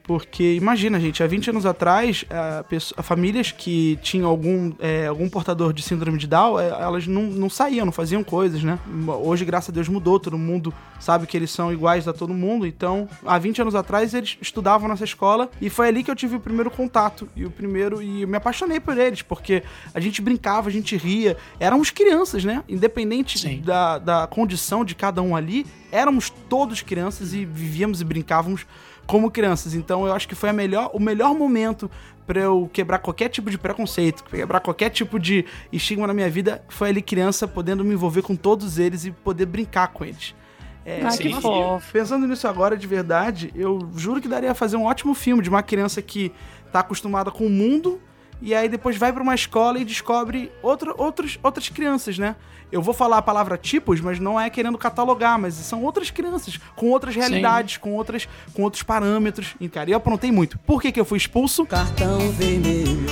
Porque, 0.07 0.53
imagina, 0.53 0.97
gente, 1.01 1.21
há 1.21 1.27
20 1.27 1.49
anos 1.49 1.65
atrás, 1.65 2.23
a 2.95 3.03
famílias 3.03 3.51
que 3.51 3.99
tinham 4.01 4.29
algum, 4.29 4.71
é, 4.79 5.05
algum 5.07 5.29
portador 5.29 5.73
de 5.73 5.81
síndrome 5.81 6.17
de 6.17 6.25
Down, 6.25 6.57
é, 6.57 6.69
elas 6.69 7.05
não, 7.05 7.23
não 7.23 7.49
saíam, 7.49 7.85
não 7.85 7.91
faziam 7.91 8.23
coisas, 8.23 8.63
né? 8.63 8.79
Hoje, 9.21 9.43
graças 9.43 9.69
a 9.69 9.73
Deus, 9.73 9.89
mudou, 9.89 10.17
todo 10.17 10.37
mundo 10.37 10.73
sabe 10.97 11.27
que 11.27 11.35
eles 11.35 11.51
são 11.51 11.73
iguais 11.73 12.07
a 12.07 12.13
todo 12.13 12.33
mundo. 12.33 12.65
Então, 12.65 13.09
há 13.25 13.37
20 13.37 13.63
anos 13.63 13.75
atrás, 13.75 14.13
eles 14.13 14.37
estudavam 14.39 14.87
nessa 14.87 15.03
escola 15.03 15.49
e 15.59 15.69
foi 15.69 15.89
ali 15.89 16.01
que 16.05 16.09
eu 16.09 16.15
tive 16.15 16.37
o 16.37 16.39
primeiro 16.39 16.71
contato. 16.71 17.27
E 17.35 17.45
o 17.45 17.51
primeiro, 17.51 18.01
e 18.01 18.21
eu 18.21 18.27
me 18.29 18.37
apaixonei 18.37 18.79
por 18.79 18.97
eles, 18.97 19.21
porque 19.21 19.61
a 19.93 19.99
gente 19.99 20.21
brincava, 20.21 20.69
a 20.69 20.71
gente 20.71 20.95
ria. 20.95 21.35
Éramos 21.59 21.89
crianças, 21.89 22.45
né? 22.45 22.63
Independente 22.69 23.37
Sim. 23.37 23.61
da, 23.61 23.97
da 23.97 24.25
condição 24.27 24.85
de 24.85 24.95
cada 24.95 25.21
um 25.21 25.35
ali, 25.35 25.65
éramos 25.91 26.29
todos 26.29 26.81
crianças 26.81 27.33
e 27.33 27.43
vivíamos 27.43 27.99
e 27.99 28.05
brincávamos 28.05 28.65
como 29.07 29.31
crianças. 29.31 29.73
Então 29.73 30.05
eu 30.05 30.13
acho 30.13 30.27
que 30.27 30.35
foi 30.35 30.51
melhor, 30.51 30.91
o 30.93 30.99
melhor 30.99 31.33
momento 31.33 31.89
pra 32.27 32.41
eu 32.41 32.69
quebrar 32.73 32.99
qualquer 32.99 33.29
tipo 33.29 33.49
de 33.49 33.57
preconceito, 33.57 34.23
quebrar 34.25 34.59
qualquer 34.59 34.89
tipo 34.89 35.17
de 35.17 35.45
estigma 35.71 36.05
na 36.05 36.13
minha 36.13 36.29
vida, 36.29 36.61
foi 36.67 36.89
ali 36.89 37.01
criança 37.01 37.47
podendo 37.47 37.85
me 37.85 37.93
envolver 37.93 38.21
com 38.21 38.35
todos 38.35 38.77
eles 38.77 39.05
e 39.05 39.11
poder 39.11 39.45
brincar 39.45 39.87
com 39.87 40.03
eles. 40.03 40.35
É, 40.85 41.01
Ah, 41.03 41.17
que 41.17 41.33
fofo. 41.41 41.91
Pensando 41.91 42.27
nisso 42.27 42.47
agora 42.47 42.77
de 42.77 42.85
verdade, 42.85 43.51
eu 43.55 43.89
juro 43.95 44.21
que 44.21 44.27
daria 44.27 44.51
a 44.51 44.53
fazer 44.53 44.75
um 44.75 44.83
ótimo 44.83 45.13
filme 45.13 45.41
de 45.41 45.49
uma 45.49 45.63
criança 45.63 46.01
que 46.01 46.33
tá 46.71 46.81
acostumada 46.81 47.31
com 47.31 47.45
o 47.45 47.49
mundo 47.49 48.01
e 48.41 48.53
aí 48.53 48.69
depois 48.69 48.97
vai 48.97 49.11
pra 49.11 49.23
uma 49.23 49.35
escola 49.35 49.79
e 49.79 49.85
descobre 49.85 50.51
outra, 50.61 50.93
outros, 50.97 51.39
outras 51.41 51.69
crianças, 51.69 52.17
né? 52.17 52.35
Eu 52.71 52.81
vou 52.81 52.93
falar 52.93 53.17
a 53.17 53.21
palavra 53.21 53.57
tipos, 53.57 54.01
mas 54.01 54.19
não 54.19 54.39
é 54.39 54.49
querendo 54.49 54.77
catalogar, 54.77 55.39
mas 55.39 55.53
são 55.53 55.83
outras 55.83 56.11
crianças, 56.11 56.59
com 56.75 56.89
outras 56.89 57.15
realidades, 57.15 57.77
com, 57.77 57.93
outras, 57.93 58.27
com 58.53 58.61
outros 58.63 58.83
parâmetros. 58.83 59.55
E, 59.59 59.69
cara, 59.69 59.89
eu 59.89 59.97
aprontei 59.97 60.31
muito. 60.31 60.59
Por 60.59 60.81
que, 60.81 60.91
que 60.91 60.99
eu 60.99 61.05
fui 61.05 61.17
expulso? 61.17 61.65
Cartão 61.65 62.19
vermelho. 62.31 63.05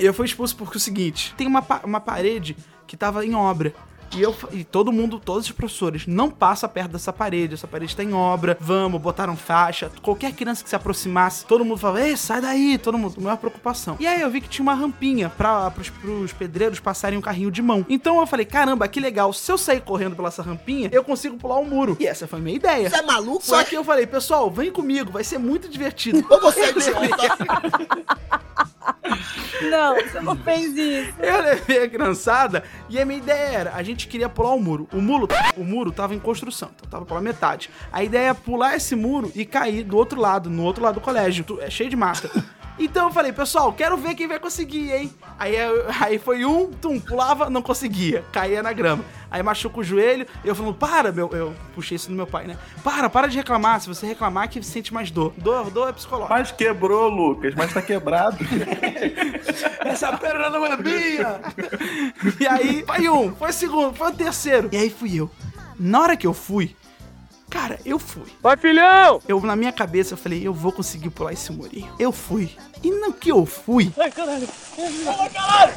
Eu 0.00 0.12
fui 0.12 0.26
expulso 0.26 0.56
porque 0.56 0.76
é 0.76 0.78
o 0.78 0.80
seguinte: 0.80 1.32
tem 1.36 1.46
uma, 1.46 1.64
uma 1.84 2.00
parede 2.00 2.56
que 2.86 2.96
tava 2.96 3.24
em 3.24 3.34
obra. 3.34 3.72
E, 4.14 4.22
eu, 4.22 4.34
e 4.52 4.64
todo 4.64 4.92
mundo, 4.92 5.18
todos 5.18 5.46
os 5.46 5.52
professores, 5.52 6.06
não 6.06 6.30
passa 6.30 6.68
perto 6.68 6.92
dessa 6.92 7.12
parede, 7.12 7.54
essa 7.54 7.66
parede 7.66 7.96
tá 7.96 8.02
em 8.02 8.12
obra, 8.12 8.56
vamos, 8.60 9.00
botaram 9.00 9.36
faixa. 9.36 9.90
Qualquer 10.02 10.32
criança 10.32 10.62
que 10.62 10.70
se 10.70 10.76
aproximasse, 10.76 11.44
todo 11.44 11.64
mundo 11.64 11.78
falava, 11.78 12.06
ei, 12.06 12.16
sai 12.16 12.40
daí, 12.40 12.78
todo 12.78 12.98
mundo, 12.98 13.20
maior 13.20 13.36
preocupação. 13.36 13.96
E 13.98 14.06
aí 14.06 14.20
eu 14.20 14.30
vi 14.30 14.40
que 14.40 14.48
tinha 14.48 14.62
uma 14.62 14.74
rampinha 14.74 15.30
pra, 15.30 15.70
pros, 15.70 15.90
pros 15.90 16.32
pedreiros 16.32 16.80
passarem 16.80 17.18
um 17.18 17.22
carrinho 17.22 17.50
de 17.50 17.62
mão. 17.62 17.84
Então 17.88 18.20
eu 18.20 18.26
falei, 18.26 18.46
caramba, 18.46 18.86
que 18.88 19.00
legal, 19.00 19.32
se 19.32 19.50
eu 19.50 19.58
sair 19.58 19.80
correndo 19.80 20.14
pela 20.14 20.28
essa 20.28 20.42
rampinha, 20.42 20.88
eu 20.92 21.02
consigo 21.02 21.36
pular 21.36 21.58
um 21.58 21.64
muro. 21.64 21.96
E 21.98 22.06
essa 22.06 22.26
foi 22.26 22.38
a 22.38 22.42
minha 22.42 22.56
ideia. 22.56 22.90
Você 22.90 22.96
é 22.96 23.02
maluco? 23.02 23.44
Só 23.44 23.60
é? 23.60 23.64
que 23.64 23.76
eu 23.76 23.84
falei, 23.84 24.06
pessoal, 24.06 24.50
vem 24.50 24.70
comigo, 24.70 25.12
vai 25.12 25.24
ser 25.24 25.38
muito 25.38 25.68
divertido. 25.68 26.24
Ou 26.28 26.40
você 26.40 26.60
é? 26.66 26.72
Não, 29.62 29.94
você 30.02 30.20
não 30.20 30.36
fez 30.36 30.76
isso. 30.76 31.12
Eu 31.18 31.40
levei 31.42 31.84
a 31.84 31.88
criançada 31.88 32.64
e 32.88 32.98
a 33.00 33.04
minha 33.04 33.18
ideia 33.18 33.58
era, 33.58 33.72
a 33.74 33.82
gente 33.82 34.06
queria 34.08 34.28
pular 34.28 34.54
o 34.54 34.60
muro. 34.60 34.88
O 34.92 35.00
muro, 35.00 35.28
o 35.56 35.64
muro 35.64 35.90
tava 35.92 36.14
em 36.14 36.18
construção, 36.18 36.70
então 36.76 36.88
tava 36.88 37.04
pela 37.06 37.20
metade. 37.20 37.70
A 37.92 38.02
ideia 38.04 38.28
é 38.30 38.34
pular 38.34 38.76
esse 38.76 38.94
muro 38.94 39.30
e 39.34 39.44
cair 39.44 39.82
do 39.84 39.96
outro 39.96 40.20
lado, 40.20 40.48
no 40.50 40.62
outro 40.64 40.82
lado 40.82 40.94
do 40.94 41.00
colégio. 41.00 41.44
Tu- 41.44 41.60
É 41.60 41.70
cheio 41.70 41.90
de 41.90 41.96
mata. 41.96 42.30
Então 42.78 43.06
eu 43.06 43.10
falei, 43.10 43.32
pessoal, 43.32 43.72
quero 43.72 43.96
ver 43.96 44.14
quem 44.14 44.28
vai 44.28 44.38
conseguir, 44.38 44.92
hein? 44.92 45.10
Aí, 45.38 45.54
aí 45.98 46.18
foi 46.18 46.44
um, 46.44 46.70
tum, 46.70 47.00
pulava, 47.00 47.48
não 47.48 47.62
conseguia, 47.62 48.22
caía 48.30 48.62
na 48.62 48.70
grama. 48.70 49.02
Aí 49.30 49.42
machuca 49.42 49.80
o 49.80 49.82
joelho, 49.82 50.26
eu 50.44 50.54
falando, 50.54 50.74
para, 50.74 51.10
meu. 51.10 51.30
Eu 51.32 51.54
puxei 51.74 51.96
isso 51.96 52.10
no 52.10 52.16
meu 52.18 52.26
pai, 52.26 52.46
né? 52.46 52.58
Para, 52.84 53.08
para 53.08 53.28
de 53.28 53.36
reclamar. 53.38 53.80
Se 53.80 53.88
você 53.88 54.06
reclamar, 54.06 54.50
que 54.50 54.62
sente 54.62 54.92
mais 54.92 55.10
dor. 55.10 55.32
Dor, 55.38 55.70
dor 55.70 55.88
é 55.88 55.92
psicológica. 55.92 56.34
Mas 56.34 56.52
quebrou, 56.52 57.08
Lucas, 57.08 57.54
mas 57.54 57.72
tá 57.72 57.80
quebrado. 57.80 58.36
Essa 59.84 60.16
perna 60.16 60.50
não 60.50 60.64
é 60.66 60.76
minha! 60.76 61.40
e 62.40 62.46
aí, 62.46 62.84
foi 62.86 63.08
um, 63.08 63.34
foi 63.34 63.50
o 63.50 63.52
segundo, 63.52 63.94
foi 63.94 64.10
o 64.10 64.14
terceiro. 64.14 64.68
E 64.72 64.76
aí 64.76 64.90
fui 64.90 65.14
eu. 65.16 65.30
Na 65.78 66.00
hora 66.00 66.16
que 66.16 66.26
eu 66.26 66.34
fui, 66.34 66.74
Cara, 67.48 67.78
eu 67.84 67.98
fui. 67.98 68.26
Vai, 68.42 68.56
filhão! 68.56 69.22
Eu, 69.26 69.40
na 69.40 69.54
minha 69.54 69.72
cabeça, 69.72 70.14
eu 70.14 70.18
falei, 70.18 70.46
eu 70.46 70.52
vou 70.52 70.72
conseguir 70.72 71.10
pular 71.10 71.32
esse 71.32 71.52
murinho. 71.52 71.88
Eu 71.98 72.10
fui. 72.10 72.50
E 72.82 72.90
no 72.90 73.12
que 73.12 73.30
eu 73.30 73.46
fui, 73.46 73.92
Ai, 73.96 74.10
caralho. 74.10 74.48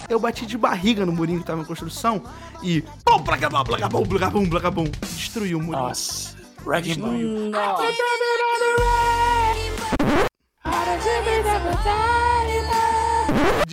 eu 0.09 0.19
bati 0.19 0.45
de 0.45 0.57
barriga 0.57 1.05
no 1.05 1.11
murinho 1.11 1.39
que 1.39 1.45
tava 1.45 1.61
em 1.61 1.65
construção 1.65 2.23
e. 2.63 2.81
Pum, 3.05 3.23
placa, 3.23 3.49
bum, 3.49 3.63
placa, 3.63 3.87
bum, 3.87 4.03
placa, 4.03 4.29
bum, 4.29 4.49
placa, 4.49 4.71
bum. 4.71 4.85
Destruiu 5.15 5.59
o 5.59 5.61
murinho. 5.61 5.83
Nossa. 5.83 6.35
Ball. 6.65 7.11
Nossa. 7.51 7.83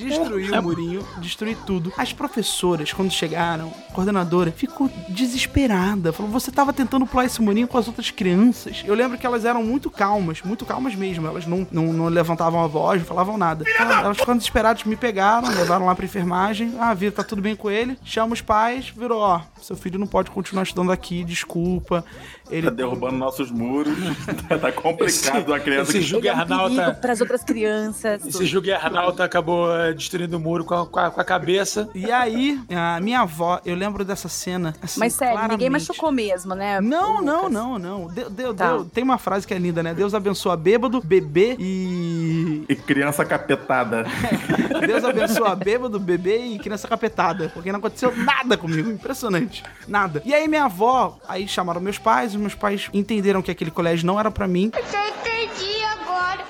Destruiu 0.08 0.58
o 0.58 0.62
murinho, 0.62 1.06
destruí 1.18 1.56
tudo. 1.66 1.92
As 1.96 2.12
professoras, 2.12 2.92
quando 2.92 3.10
chegaram, 3.10 3.72
a 3.88 3.92
coordenadora, 3.92 4.52
ficou 4.52 4.90
desesperada. 5.08 6.12
Falou: 6.12 6.30
você 6.30 6.50
tava 6.50 6.72
tentando 6.72 7.06
pular 7.06 7.24
esse 7.24 7.40
murinho 7.42 7.68
com 7.68 7.78
as 7.78 7.86
outras 7.86 8.10
crianças. 8.10 8.82
Eu 8.86 8.94
lembro 8.94 9.18
que 9.18 9.26
elas 9.26 9.44
eram 9.44 9.62
muito 9.62 9.90
calmas, 9.90 10.42
muito 10.42 10.64
calmas 10.64 10.94
mesmo. 10.94 11.26
Elas 11.26 11.46
não, 11.46 11.66
não, 11.70 11.92
não 11.92 12.08
levantavam 12.08 12.62
a 12.62 12.66
voz, 12.66 13.00
não 13.00 13.06
falavam 13.06 13.36
nada. 13.36 13.64
Elas, 13.78 14.04
elas 14.04 14.16
ficaram 14.18 14.36
desesperadas, 14.36 14.84
me 14.84 14.96
pegaram, 14.96 15.48
levaram 15.48 15.86
lá 15.86 15.94
pra 15.94 16.04
enfermagem. 16.04 16.74
Ah, 16.78 16.94
viram, 16.94 17.14
tá 17.14 17.24
tudo 17.24 17.42
bem 17.42 17.56
com 17.56 17.70
ele. 17.70 17.98
Chama 18.04 18.34
os 18.34 18.40
pais, 18.40 18.92
virou: 18.96 19.20
ó, 19.20 19.40
seu 19.60 19.76
filho 19.76 19.98
não 19.98 20.06
pode 20.06 20.30
continuar 20.30 20.62
estudando 20.62 20.92
aqui, 20.92 21.24
desculpa. 21.24 22.04
Ele 22.50 22.66
Tá 22.66 22.70
derrubando 22.70 23.16
nossos 23.16 23.50
muros. 23.50 23.96
tá 24.60 24.70
complicado 24.72 25.52
a 25.52 25.60
criança 25.60 25.96
esse 25.96 26.08
que 26.10 26.14
Ele 26.14 26.28
é 26.28 26.34
um 26.34 26.38
Juggernaut 26.38 27.00
para 27.00 27.12
as 27.12 27.20
outras 27.20 27.42
crianças. 27.42 28.24
Esse 28.24 28.46
Juggernaut 28.46 29.20
acabou 29.20 29.74
eh, 29.74 29.94
destruindo 29.96 30.36
o 30.36 30.40
muro 30.40 30.64
com 30.64 30.74
a, 30.74 30.86
com 30.86 30.98
a- 31.00 31.10
com 31.10 31.20
a 31.20 31.24
cabeça. 31.24 31.88
E 31.94 32.10
aí, 32.12 32.60
a 32.70 33.00
minha 33.00 33.20
avó, 33.20 33.60
eu 33.64 33.74
lembro 33.74 34.04
dessa 34.04 34.28
cena. 34.28 34.74
Assim, 34.82 35.00
Mas 35.00 35.14
sério, 35.14 35.34
ninguém 35.34 35.48
claramente. 35.58 35.88
machucou 35.88 36.12
mesmo, 36.12 36.54
né? 36.54 36.80
Não, 36.80 37.20
não, 37.22 37.48
não, 37.48 37.78
não. 37.78 38.08
Deu, 38.08 38.30
deu, 38.30 38.54
Tá. 38.54 38.68
deu- 38.72 38.84
Tem 38.84 39.02
uma 39.02 39.18
frase 39.18 39.46
que 39.46 39.54
é 39.54 39.58
linda, 39.58 39.82
né? 39.82 39.92
Deus 39.94 40.14
abençoa 40.14 40.56
bêbado, 40.56 41.00
bebê 41.02 41.56
e. 41.58 42.64
E 42.68 42.74
criança 42.76 43.24
capetada. 43.24 44.04
Deus 44.86 45.04
abençoa 45.04 45.54
bêbado, 45.56 45.98
bebê 45.98 46.38
e 46.46 46.58
criança 46.58 46.86
capetada. 46.88 47.50
Porque 47.54 47.70
não 47.72 47.78
aconteceu 47.78 48.14
nada 48.16 48.56
comigo. 48.56 48.90
Impressionante. 48.90 49.62
Nada. 49.88 50.22
E 50.24 50.34
aí, 50.34 50.46
minha 50.48 50.64
avó, 50.64 51.18
aí 51.28 51.46
chamaram 51.48 51.80
meus 51.80 51.98
pais, 51.98 52.34
os 52.34 52.40
meus 52.40 52.54
pais 52.54 52.88
entenderam 52.92 53.40
que 53.42 53.50
aquele 53.50 53.70
colégio 53.70 54.06
não 54.06 54.18
era 54.18 54.30
pra 54.30 54.46
mim. 54.46 54.70
Agora. 54.74 55.35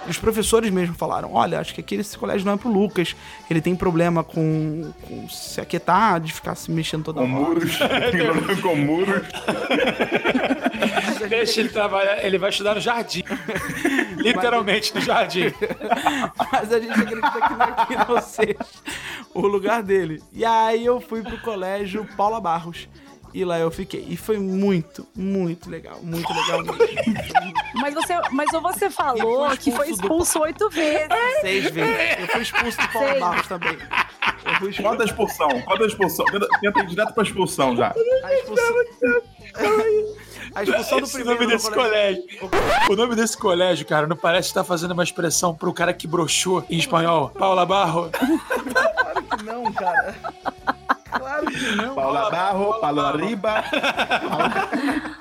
Os 0.08 0.18
professores 0.18 0.70
mesmo 0.70 0.94
falaram: 0.94 1.32
olha, 1.34 1.58
acho 1.60 1.74
que 1.74 1.80
aquele 1.80 2.00
esse 2.02 2.16
colégio 2.16 2.46
não 2.46 2.52
é 2.54 2.56
pro 2.56 2.70
Lucas. 2.70 3.14
Ele 3.50 3.60
tem 3.60 3.74
problema 3.74 4.22
com, 4.22 4.92
com 5.02 5.28
se 5.28 5.60
aquietar, 5.60 6.20
de 6.20 6.32
ficar 6.32 6.54
se 6.54 6.70
mexendo 6.70 7.04
toda 7.04 7.20
Com 7.20 7.34
hora. 7.34 7.48
muros. 7.48 7.78
com 8.62 8.76
muros. 8.76 9.22
Deixa 11.28 11.60
ele 11.60 11.68
trabalhar, 11.70 12.24
ele 12.24 12.38
vai 12.38 12.50
estudar 12.50 12.74
no 12.74 12.80
jardim. 12.80 13.24
Literalmente 14.16 14.94
no 14.94 15.00
jardim. 15.00 15.52
Mas 16.52 16.72
a 16.72 16.78
gente 16.80 16.92
acredita 16.92 17.40
que 17.40 17.54
não, 17.54 17.86
que 17.86 18.12
não 18.12 18.20
seja 18.22 18.56
o 19.34 19.46
lugar 19.46 19.82
dele. 19.82 20.22
E 20.32 20.44
aí 20.44 20.84
eu 20.84 21.00
fui 21.00 21.22
pro 21.22 21.38
colégio 21.40 22.06
Paula 22.16 22.40
Barros. 22.40 22.88
E 23.36 23.44
lá 23.44 23.58
eu 23.58 23.70
fiquei. 23.70 24.02
E 24.08 24.16
foi 24.16 24.38
muito, 24.38 25.06
muito 25.14 25.68
legal. 25.68 25.98
Muito 26.02 26.26
legal 26.32 26.62
mesmo. 26.62 27.14
Mas 27.74 27.92
você, 27.92 28.14
mas 28.32 28.50
você 28.50 28.88
falou 28.88 29.50
que 29.58 29.70
foi 29.70 29.90
expulso 29.90 30.38
do- 30.38 30.44
oito 30.44 30.70
vezes. 30.70 31.08
Seis 31.42 31.70
vezes. 31.70 32.18
Eu 32.20 32.28
fui 32.28 32.40
expulso 32.40 32.78
do 32.80 32.88
Paula 32.88 33.08
Seis. 33.08 33.20
Barros 33.20 33.46
também. 33.46 33.72
Eu 33.76 34.54
fui 34.54 34.70
expulso. 34.70 34.82
Qual 34.82 34.96
da 34.96 35.04
expulsão? 35.04 35.48
Qual 35.66 35.78
da 35.78 35.86
expulsão? 35.86 36.24
Tenta, 36.26 36.48
ir 36.80 36.86
direto 36.86 37.12
pra 37.12 37.22
expulsão 37.24 37.76
já. 37.76 37.94
A 38.24 38.32
expulsão, 38.34 38.74
a 40.54 40.62
expulsão 40.62 41.00
do 41.00 41.08
primeiro 41.08 41.40
nome 41.40 41.44
no 41.46 41.52
desse 41.52 41.70
colégio. 41.70 42.38
colégio. 42.38 42.92
O 42.92 42.96
nome 42.96 43.14
desse 43.16 43.36
colégio, 43.36 43.84
cara, 43.86 44.06
não 44.06 44.16
parece 44.16 44.48
estar 44.48 44.64
fazendo 44.64 44.92
uma 44.92 45.04
expressão 45.04 45.54
pro 45.54 45.74
cara 45.74 45.92
que 45.92 46.06
broxou 46.06 46.64
em 46.70 46.78
espanhol. 46.78 47.28
Paula 47.38 47.66
Barro. 47.66 48.08
Claro 48.10 49.22
que 49.36 49.44
não, 49.44 49.70
cara. 49.74 50.14
Claro 51.18 51.46
que 51.46 51.76
não. 51.76 51.94
Paula 51.94 52.30
Barro, 52.30 52.80
Paula 52.80 53.16
Riba. 53.16 53.64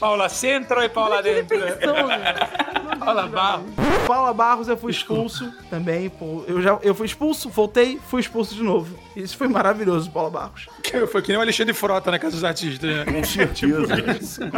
Paula 0.00 0.28
Centro 0.28 0.82
e 0.82 0.88
Paula 0.88 1.22
Dentro. 1.22 1.58
Pensou, 1.58 2.06
né? 2.08 2.34
Paula 2.98 3.26
Barro. 3.26 3.64
Paula 4.06 4.32
Barros 4.32 4.68
eu 4.68 4.76
fui 4.76 4.90
expulso 4.90 5.52
também. 5.70 6.08
Pô, 6.08 6.44
eu, 6.46 6.60
já, 6.60 6.78
eu 6.82 6.94
fui 6.94 7.06
expulso, 7.06 7.48
voltei, 7.48 8.00
fui 8.08 8.20
expulso 8.20 8.54
de 8.54 8.62
novo. 8.62 8.96
Isso 9.16 9.36
foi 9.36 9.48
maravilhoso, 9.48 10.10
Paula 10.10 10.30
Barros. 10.30 10.68
Que 10.82 11.06
Foi 11.12 11.22
que 11.22 11.28
nem 11.28 11.38
o 11.38 11.40
Alexandre 11.40 11.74
Frota 11.74 12.10
na 12.10 12.18
Casa 12.18 12.34
dos 12.34 12.44
Artistas, 12.44 12.88
né? 12.88 13.04
Com 13.04 13.24
certeza. 13.24 14.50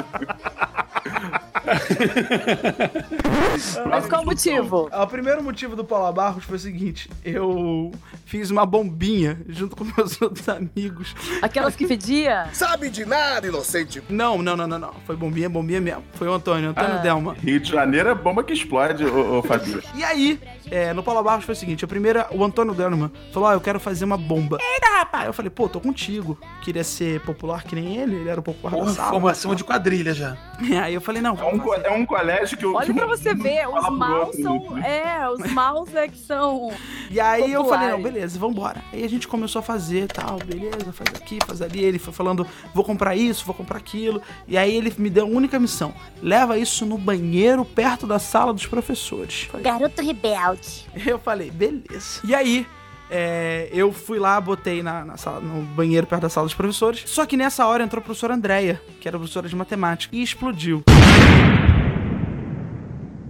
Mas 3.88 4.06
qual 4.06 4.22
o 4.22 4.26
motivo? 4.26 4.88
Ah, 4.90 5.04
O 5.04 5.06
primeiro 5.06 5.42
motivo 5.42 5.76
do 5.76 5.84
Paula 5.84 6.12
Barros 6.12 6.44
foi 6.44 6.56
o 6.56 6.60
seguinte: 6.60 7.08
eu 7.24 7.92
fiz 8.26 8.50
uma 8.50 8.66
bombinha 8.66 9.38
junto 9.48 9.76
com 9.76 9.84
meus 9.84 10.20
outros 10.20 10.48
amigos. 10.48 11.14
Aquelas 11.42 11.76
que 11.76 11.86
fedia? 11.86 12.48
Sabe 12.52 12.88
de 12.90 13.04
nada, 13.04 13.46
inocente. 13.46 14.02
Não, 14.08 14.42
não, 14.42 14.56
não, 14.56 14.66
não, 14.66 14.78
não. 14.78 14.94
Foi 15.06 15.16
bombinha, 15.16 15.48
bombinha 15.48 15.80
mesmo. 15.80 16.02
Foi 16.14 16.28
o 16.28 16.32
Antônio, 16.32 16.70
Antônio 16.70 16.94
Ah. 16.96 16.98
Delma. 16.98 17.34
Rio 17.34 17.60
de 17.60 17.70
Janeiro 17.70 18.08
é 18.08 18.14
bomba 18.14 18.42
que 18.42 18.52
explode, 18.52 19.04
ô, 19.04 19.38
ô 19.38 19.42
Fabio. 19.42 19.82
E 19.94 20.02
aí, 20.04 20.40
é, 20.70 20.92
no 20.92 21.02
Paula 21.02 21.22
Barros 21.22 21.44
foi 21.44 21.54
o 21.54 21.56
seguinte: 21.56 21.84
a 21.84 21.88
primeira, 21.88 22.26
o 22.30 22.44
Antônio 22.44 22.74
Delma 22.74 23.10
falou: 23.32 23.48
Ó, 23.48 23.52
eu 23.52 23.60
quero 23.60 23.78
fazer 23.80 24.04
uma 24.04 24.16
bomba. 24.16 24.58
Eita, 24.60 24.98
rapaz! 24.98 25.26
Eu 25.26 25.32
falei, 25.32 25.50
pô, 25.50 25.68
tô 25.68 25.80
contigo. 25.80 26.38
Queria 26.62 26.84
ser 26.84 27.20
popular 27.20 27.62
que 27.64 27.74
nem 27.74 27.96
ele, 27.98 28.16
ele 28.16 28.28
era 28.28 28.40
o 28.40 28.42
popular 28.42 28.70
Porra, 28.72 28.86
da 28.86 28.92
sala. 28.92 29.10
formação 29.10 29.54
de 29.54 29.64
quadrilha 29.64 30.14
já. 30.14 30.36
Aí 30.82 30.94
eu 30.94 31.00
falei, 31.00 31.20
não, 31.22 31.36
É 31.36 31.44
um, 31.44 31.74
é 31.74 31.90
um 31.90 32.06
colégio 32.06 32.56
que 32.56 32.64
o. 32.66 32.74
Olha 32.74 32.86
que 32.86 32.94
pra 32.94 33.06
você 33.06 33.34
ver, 33.34 33.68
os 33.68 33.88
maus 33.90 34.36
são. 34.36 34.70
né? 34.70 35.02
É, 35.20 35.28
os 35.28 35.52
maus 35.52 35.94
é 35.94 36.08
que 36.08 36.18
são. 36.18 36.70
E 37.10 37.20
aí 37.20 37.52
eu 37.52 37.64
falei, 37.64 37.88
não, 37.88 37.96
Populares. 37.96 38.14
beleza, 38.14 38.38
vambora. 38.38 38.82
Aí 38.92 39.04
a 39.04 39.08
gente 39.08 39.28
começou 39.28 39.60
a 39.60 39.62
fazer 39.62 40.06
tal, 40.08 40.38
beleza, 40.38 40.92
faz 40.92 41.10
aqui, 41.14 41.38
faz 41.46 41.60
ali. 41.62 41.82
Ele 41.84 41.98
foi 41.98 42.12
falando, 42.12 42.46
vou 42.72 42.84
comprar 42.84 43.14
isso, 43.14 43.44
vou 43.44 43.54
comprar 43.54 43.78
aquilo. 43.78 44.20
E 44.48 44.56
aí 44.56 44.74
ele 44.74 44.92
me 44.98 45.10
deu 45.10 45.24
a 45.24 45.28
única 45.28 45.58
missão: 45.58 45.94
leva 46.22 46.58
isso 46.58 46.84
no 46.86 46.98
banheiro 46.98 47.64
perto 47.64 48.06
da 48.06 48.18
sala 48.18 48.52
dos 48.52 48.66
professores. 48.66 49.42
Falei, 49.44 49.64
Garoto 49.64 50.02
rebelde. 50.02 50.86
Eu 51.06 51.18
falei, 51.18 51.50
beleza. 51.50 52.20
E 52.24 52.34
aí. 52.34 52.66
É, 53.10 53.68
eu 53.72 53.92
fui 53.92 54.18
lá, 54.18 54.40
botei 54.40 54.82
na, 54.82 55.04
na 55.04 55.16
sala, 55.16 55.40
no 55.40 55.62
banheiro 55.62 56.06
perto 56.06 56.22
da 56.22 56.28
sala 56.28 56.46
dos 56.46 56.54
professores. 56.54 57.02
Só 57.06 57.24
que 57.26 57.36
nessa 57.36 57.66
hora 57.66 57.84
entrou 57.84 58.00
a 58.00 58.04
professora 58.04 58.34
Andréia, 58.34 58.80
que 59.00 59.06
era 59.08 59.18
professora 59.18 59.48
de 59.48 59.54
matemática, 59.56 60.14
e 60.14 60.22
explodiu. 60.22 60.82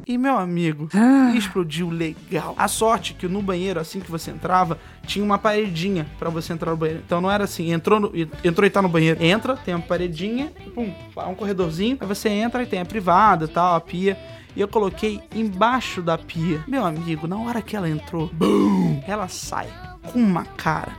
E 0.07 0.19
meu 0.19 0.37
amigo, 0.37 0.87
explodiu 1.35 1.89
legal. 1.89 2.55
A 2.59 2.69
sorte 2.69 3.15
que 3.15 3.27
no 3.27 3.41
banheiro, 3.41 3.81
assim 3.81 4.01
que 4.01 4.11
você 4.11 4.31
entrava, 4.31 4.79
tinha 5.07 5.25
uma 5.25 5.39
paredinha 5.39 6.07
pra 6.19 6.29
você 6.29 6.53
entrar 6.53 6.73
no 6.73 6.77
banheiro. 6.77 7.03
Então 7.07 7.23
não 7.23 7.31
era 7.31 7.45
assim, 7.45 7.73
entrou, 7.73 7.99
no- 7.99 8.13
entrou 8.45 8.67
e 8.67 8.71
tá 8.71 8.83
no 8.83 8.89
banheiro. 8.89 9.23
Entra, 9.25 9.57
tem 9.57 9.75
uma 9.75 9.81
paredinha, 9.83 10.53
pum, 10.75 10.93
um 11.27 11.35
corredorzinho, 11.35 11.97
aí 11.99 12.07
você 12.07 12.29
entra 12.29 12.63
e 12.63 12.67
tem 12.67 12.81
a 12.83 12.85
privada, 12.85 13.49
tal, 13.49 13.75
a 13.77 13.81
pia. 13.81 14.15
E 14.57 14.61
eu 14.61 14.69
coloquei 14.69 15.21
embaixo 15.35 16.01
da 16.01 16.17
pia. 16.17 16.63
Meu 16.67 16.85
amigo, 16.85 17.27
na 17.27 17.37
hora 17.39 17.61
que 17.61 17.77
ela 17.77 17.89
entrou, 17.89 18.31
bum, 18.33 19.03
ela 19.07 19.29
sai 19.29 19.69
com 20.13 20.19
uma 20.19 20.45
cara 20.45 20.93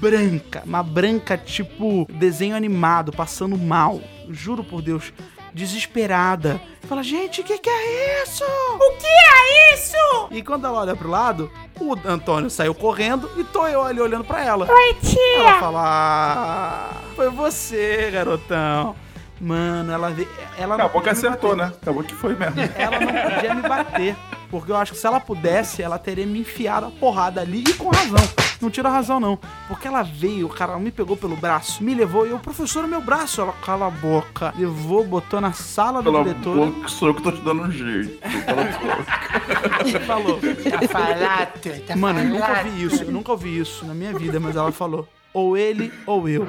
branca, 0.00 0.62
uma 0.66 0.82
branca 0.82 1.38
tipo 1.38 2.06
desenho 2.12 2.56
animado, 2.56 3.12
passando 3.12 3.56
mal. 3.56 4.00
Juro 4.28 4.64
por 4.64 4.82
Deus, 4.82 5.12
desesperada. 5.54 6.60
Fala, 6.82 7.02
gente, 7.02 7.40
o 7.40 7.44
que, 7.44 7.58
que 7.58 7.70
é 7.70 8.22
isso? 8.22 8.44
O 8.44 8.96
que 8.98 9.06
é 9.06 9.74
isso? 9.74 10.28
E 10.30 10.42
quando 10.42 10.66
ela 10.66 10.80
olha 10.80 10.96
pro 10.96 11.08
lado, 11.08 11.50
o 11.78 11.96
Antônio 12.04 12.50
saiu 12.50 12.74
correndo 12.74 13.30
e 13.36 13.44
tô 13.44 13.66
eu 13.66 13.82
ali 13.82 14.00
olhando 14.00 14.24
pra 14.24 14.44
ela. 14.44 14.68
Oi, 14.70 14.94
tia. 14.94 15.38
Ela 15.38 15.60
fala, 15.60 15.82
ah, 15.84 17.00
foi 17.14 17.30
você, 17.30 18.10
garotão. 18.12 18.96
Mano, 19.40 19.90
ela 19.90 20.10
vê. 20.10 20.28
Ela 20.58 20.74
Acabou 20.74 21.00
que 21.00 21.08
acertou, 21.08 21.56
né? 21.56 21.72
Acabou 21.80 22.04
que 22.04 22.14
foi 22.14 22.36
mesmo. 22.36 22.56
Ela 22.76 23.00
não 23.00 23.34
podia 23.34 23.54
me 23.54 23.62
bater. 23.62 24.16
Porque 24.50 24.72
eu 24.72 24.76
acho 24.76 24.92
que 24.92 24.98
se 24.98 25.06
ela 25.06 25.20
pudesse, 25.20 25.80
ela 25.80 25.96
teria 25.96 26.26
me 26.26 26.40
enfiado 26.40 26.86
a 26.86 26.90
porrada 26.90 27.40
ali 27.40 27.62
e 27.66 27.72
com 27.74 27.88
razão. 27.88 28.18
Não 28.60 28.68
tira 28.68 28.88
razão, 28.88 29.20
não. 29.20 29.38
Porque 29.68 29.86
ela 29.86 30.02
veio, 30.02 30.46
o 30.46 30.50
cara 30.50 30.76
me 30.76 30.90
pegou 30.90 31.16
pelo 31.16 31.36
braço, 31.36 31.82
me 31.84 31.94
levou 31.94 32.26
e 32.26 32.30
eu, 32.30 32.38
professor, 32.40 32.86
meu 32.86 33.00
braço. 33.00 33.40
Ela 33.40 33.52
cala 33.64 33.86
a 33.86 33.90
boca. 33.90 34.52
Levou, 34.58 35.04
botou 35.04 35.40
na 35.40 35.52
sala 35.52 36.02
do 36.02 36.10
Pela 36.10 36.24
diretor 36.24 36.56
boca, 36.56 36.88
sou 36.88 37.08
eu 37.08 37.14
que 37.14 37.22
tô 37.22 37.30
te 37.30 37.40
dando 37.42 37.62
um 37.62 37.70
jeito. 37.70 38.18
Cala 38.44 38.62
a 38.62 38.64
boca. 38.64 39.88
e 39.88 40.00
falou. 40.00 40.40
Tá 40.40 40.88
falado, 40.88 41.86
tá 41.86 41.96
Mano, 41.96 42.18
eu 42.18 42.26
nunca 42.26 42.58
ouvi 42.58 42.84
isso, 42.84 43.02
eu 43.04 43.12
nunca 43.12 43.32
ouvi 43.32 43.58
isso 43.58 43.86
na 43.86 43.94
minha 43.94 44.12
vida, 44.12 44.40
mas 44.40 44.56
ela 44.56 44.72
falou: 44.72 45.08
ou 45.32 45.56
ele 45.56 45.92
ou 46.06 46.28
eu. 46.28 46.46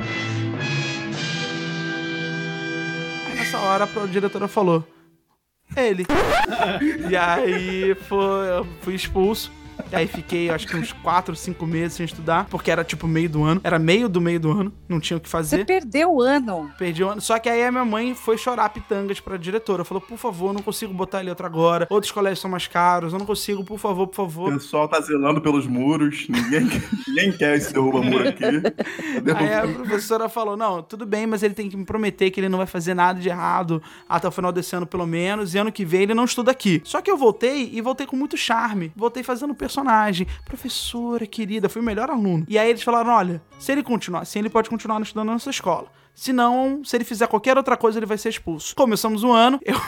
Nessa 3.52 3.60
hora 3.60 3.84
a 3.84 4.06
diretora 4.06 4.48
falou: 4.48 4.88
ele. 5.76 6.06
e 7.10 7.18
aí 7.18 7.94
foi, 7.96 8.48
fui 8.82 8.96
expulso. 8.96 9.52
Aí 9.91 10.08
fiquei, 10.08 10.49
acho 10.49 10.67
que 10.67 10.75
uns 10.75 10.91
4, 10.93 11.36
5 11.36 11.65
meses 11.67 11.93
sem 11.97 12.06
estudar, 12.06 12.45
porque 12.49 12.71
era 12.71 12.84
tipo 12.84 13.08
meio 13.08 13.30
do 13.30 13.43
ano. 13.43 13.62
Era 13.63 13.77
meio 13.80 14.08
do 14.10 14.21
meio 14.21 14.39
do 14.39 14.51
ano, 14.51 14.73
não 14.88 14.99
tinha 14.99 15.17
o 15.17 15.19
que 15.19 15.27
Você 15.27 15.32
fazer. 15.32 15.65
perdeu 15.65 16.13
o 16.13 16.21
ano. 16.21 16.71
Perdi 16.77 17.04
o 17.04 17.10
ano. 17.10 17.21
Só 17.21 17.38
que 17.39 17.49
aí 17.49 17.63
a 17.63 17.71
minha 17.71 17.86
mãe 17.86 18.13
foi 18.15 18.38
chorar 18.38 18.69
pitangas 18.69 19.19
pra 19.19 19.38
diretora. 19.38 19.84
Falou, 19.84 20.01
por 20.01 20.17
favor, 20.17 20.47
eu 20.49 20.54
não 20.54 20.62
consigo 20.62 20.93
botar 20.93 21.19
ele 21.21 21.30
outra 21.30 21.47
agora. 21.47 21.88
Outros 21.89 22.12
colégios 22.12 22.39
são 22.39 22.49
mais 22.51 22.67
caros. 22.67 23.13
Eu 23.13 23.19
não 23.19 23.25
consigo, 23.25 23.63
por 23.63 23.77
favor, 23.80 24.08
por 24.08 24.13
O 24.13 24.15
favor. 24.30 24.54
pessoal 24.54 24.88
tá 24.88 24.99
zelando 25.01 25.41
pelos 25.41 25.67
muros. 25.67 26.27
Ninguém, 26.30 26.67
ninguém 27.08 27.32
quer 27.32 27.56
esse 27.58 27.73
derruba-muro 27.73 28.27
aqui. 28.30 28.43
Aí 29.36 29.54
a 29.54 29.67
professora 29.67 30.30
falou: 30.30 30.56
não, 30.58 30.82
tudo 30.82 31.06
bem, 31.06 31.25
mas 31.27 31.43
ele 31.43 31.54
tem 31.54 31.69
que 31.69 31.77
me 31.77 31.86
prometer 31.86 32.32
que 32.32 32.39
ele 32.39 32.49
não 32.49 32.58
vai 32.58 32.67
fazer 32.67 32.93
nada 32.93 33.19
de 33.19 33.30
errado 33.30 33.82
até 34.08 34.27
o 34.27 34.32
final 34.32 34.51
desse 34.51 34.75
ano, 34.75 34.86
pelo 34.86 35.06
menos. 35.06 35.54
E 35.54 35.58
ano 35.58 35.71
que 35.71 35.86
vem 35.86 36.04
ele 36.04 36.13
não 36.13 36.25
estuda 36.25 36.51
aqui. 36.51 36.82
Só 36.84 37.01
que 37.01 37.10
eu 37.10 37.17
voltei 37.17 37.69
e 37.73 37.82
voltei 37.82 38.06
com 38.08 38.15
muito 38.15 38.38
charme. 38.38 38.91
Voltei 38.95 39.23
fazendo 39.23 39.54
personagem. 39.54 39.81
Professora 40.46 41.26
querida, 41.26 41.70
fui 41.70 41.82
o 41.82 41.86
melhor 41.86 42.10
aluno. 42.10 42.46
E 42.48 42.58
aí 42.58 42.70
eles 42.70 42.84
falaram: 42.84 43.12
olha, 43.12 43.41
se 43.60 43.72
ele 43.72 43.84
continuar 43.84 44.22
assim, 44.22 44.39
ele 44.39 44.50
pode 44.50 44.70
continuar 44.70 45.02
estudando 45.02 45.28
na 45.28 45.34
nossa 45.34 45.50
escola. 45.50 45.88
Se 46.13 46.34
não, 46.34 46.84
se 46.84 46.96
ele 46.96 47.04
fizer 47.04 47.26
qualquer 47.28 47.58
outra 47.58 47.78
coisa, 47.78 47.98
ele 47.98 48.06
vai 48.06 48.17
ser 48.17 48.30
expulso. 48.30 48.76
Começamos 48.76 49.24
o 49.24 49.32
ano, 49.32 49.60
eu. 49.65 49.80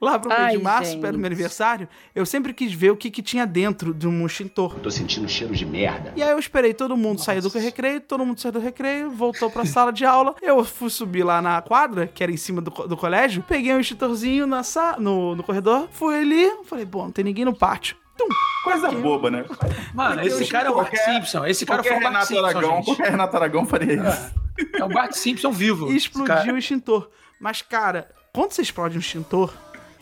Lá 0.00 0.18
pro 0.18 0.28
mês 0.28 0.40
Ai, 0.40 0.56
de 0.56 0.62
março, 0.62 0.90
gente. 0.90 1.00
perto 1.00 1.12
do 1.12 1.18
meu 1.18 1.26
aniversário, 1.26 1.88
eu 2.14 2.26
sempre 2.26 2.52
quis 2.52 2.72
ver 2.72 2.90
o 2.90 2.96
que, 2.96 3.10
que 3.10 3.22
tinha 3.22 3.46
dentro 3.46 3.94
de 3.94 4.08
um 4.08 4.26
extintor. 4.26 4.74
Tô 4.80 4.90
sentindo 4.90 5.26
um 5.26 5.28
cheiro 5.28 5.54
de 5.54 5.64
merda. 5.64 6.12
E 6.16 6.22
aí 6.22 6.30
eu 6.30 6.38
esperei 6.38 6.74
todo 6.74 6.96
mundo 6.96 7.20
sair 7.20 7.40
do 7.40 7.48
recreio, 7.48 8.00
todo 8.00 8.26
mundo 8.26 8.40
saiu 8.40 8.52
do 8.52 8.58
recreio, 8.58 9.10
voltou 9.10 9.48
pra 9.48 9.64
sala 9.64 9.92
de 9.92 10.04
aula. 10.04 10.34
Eu 10.42 10.64
fui 10.64 10.90
subir 10.90 11.22
lá 11.22 11.40
na 11.40 11.62
quadra, 11.62 12.08
que 12.08 12.24
era 12.24 12.32
em 12.32 12.36
cima 12.36 12.60
do, 12.60 12.70
do 12.70 12.96
colégio, 12.96 13.44
peguei 13.46 13.72
um 13.72 13.78
extintorzinho 13.78 14.46
na 14.46 14.64
sa 14.64 14.96
no, 14.98 15.36
no 15.36 15.44
corredor, 15.44 15.88
fui 15.92 16.16
ali, 16.16 16.50
falei, 16.64 16.84
bom, 16.84 17.04
não 17.04 17.12
tem 17.12 17.24
ninguém 17.24 17.44
no 17.44 17.54
pátio. 17.54 17.96
Tum, 18.16 18.28
Coisa 18.64 18.90
boba, 18.90 19.30
né? 19.30 19.44
Mano, 19.94 20.22
esse 20.22 20.44
cara 20.46 20.68
é 20.68 20.70
o 20.70 20.74
Bart 20.74 20.88
Qualquer- 20.90 21.04
Simpson. 21.14 21.46
Esse 21.46 21.64
cara 21.66 21.82
foi 21.82 21.92
o 21.92 21.94
Bart 21.94 22.04
Renato 22.12 22.26
Simpson, 22.26 22.44
Aragão, 22.46 22.76
gente. 22.76 22.84
qualquer 22.84 23.10
Renato 23.10 23.36
Aragão 23.36 23.66
faria 23.66 23.94
isso. 23.94 24.42
É 24.74 24.84
o 24.84 24.88
Bart 24.88 25.12
Simpson 25.14 25.50
vivo. 25.50 25.90
e 25.90 25.96
explodiu 25.96 26.34
cara. 26.34 26.52
o 26.52 26.58
extintor. 26.58 27.08
Mas, 27.40 27.62
cara, 27.62 28.08
quando 28.34 28.52
você 28.52 28.60
explode 28.60 28.96
um 28.96 29.00
extintor, 29.00 29.52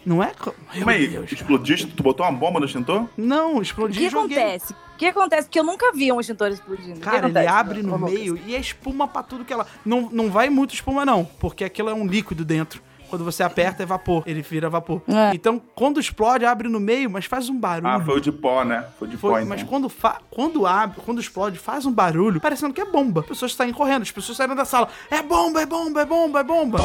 não 0.05 0.23
é. 0.23 0.33
Calma 0.35 0.91
aí, 0.93 1.07
Deus. 1.07 1.31
explodiste, 1.31 1.87
tu 1.87 2.03
botou 2.03 2.27
uma 2.27 2.33
bomba 2.37 2.59
no 2.59 2.67
extintor? 2.67 3.07
Não, 3.17 3.57
O 3.59 3.63
explodiu 3.63 4.01
que 4.01 4.07
e 4.09 4.11
joguei. 4.11 4.37
acontece? 4.37 4.73
O 4.73 4.97
que 4.99 5.07
acontece? 5.07 5.43
Porque 5.47 5.61
eu 5.61 5.65
nunca 5.65 5.93
vi 5.93 6.11
um 6.13 6.21
extintor 6.21 6.49
explodindo. 6.49 6.95
O 6.95 6.95
que 6.95 7.01
Cara, 7.01 7.29
ele 7.29 7.47
abre 7.47 7.81
no 7.83 7.97
meio 7.97 8.37
e 8.45 8.55
é 8.57 8.59
espuma 8.59 9.07
pra 9.07 9.23
tudo 9.23 9.45
que 9.45 9.53
ela. 9.53 9.67
Não, 9.87 10.11
não 10.11 10.31
vai 10.31 10.51
muito 10.51 10.75
espuma, 10.75 11.05
não, 11.07 11.25
porque 11.25 11.63
aquilo 11.65 11.89
é 11.89 11.95
um 11.95 12.07
líquido 12.07 12.45
dentro. 12.45 12.83
Quando 13.11 13.25
você 13.25 13.43
aperta 13.43 13.83
é 13.83 13.87
vapor, 13.87 14.23
ele 14.25 14.41
vira 14.41 14.71
vapor. 14.71 15.03
É. 15.09 15.35
Então, 15.35 15.61
quando 15.75 15.99
explode, 15.99 16.45
abre 16.47 16.69
no 16.69 16.79
meio, 16.79 17.11
mas 17.11 17.25
faz 17.25 17.49
um 17.49 17.59
barulho. 17.59 17.93
Ah, 17.93 18.01
foi 18.01 18.19
o 18.19 18.21
de 18.21 18.31
pó, 18.31 18.65
né? 18.65 18.87
Foi 18.99 19.09
de 19.09 19.17
Foi, 19.17 19.31
pó, 19.33 19.37
então. 19.39 19.49
mas 19.49 19.63
quando, 19.65 19.89
fa 19.89 20.21
quando 20.31 20.67
abre, 20.67 21.01
quando 21.05 21.21
explode, 21.21 21.59
faz 21.59 21.85
um 21.85 21.93
barulho 21.93 22.41
parecendo 22.41 22.73
que 22.73 22.81
é 22.81 22.85
bomba. 22.85 23.21
As 23.21 23.27
pessoas 23.27 23.55
saem 23.55 23.73
correndo, 23.73 24.03
as 24.03 24.13
pessoas 24.13 24.39
saem 24.39 24.55
da 24.55 24.65
sala. 24.65 24.89
É 25.11 25.21
bomba, 25.23 25.61
é 25.61 25.67
bomba, 25.67 26.01
é 26.03 26.05
bomba, 26.07 26.41
é 26.41 26.45
bomba. 26.45 26.79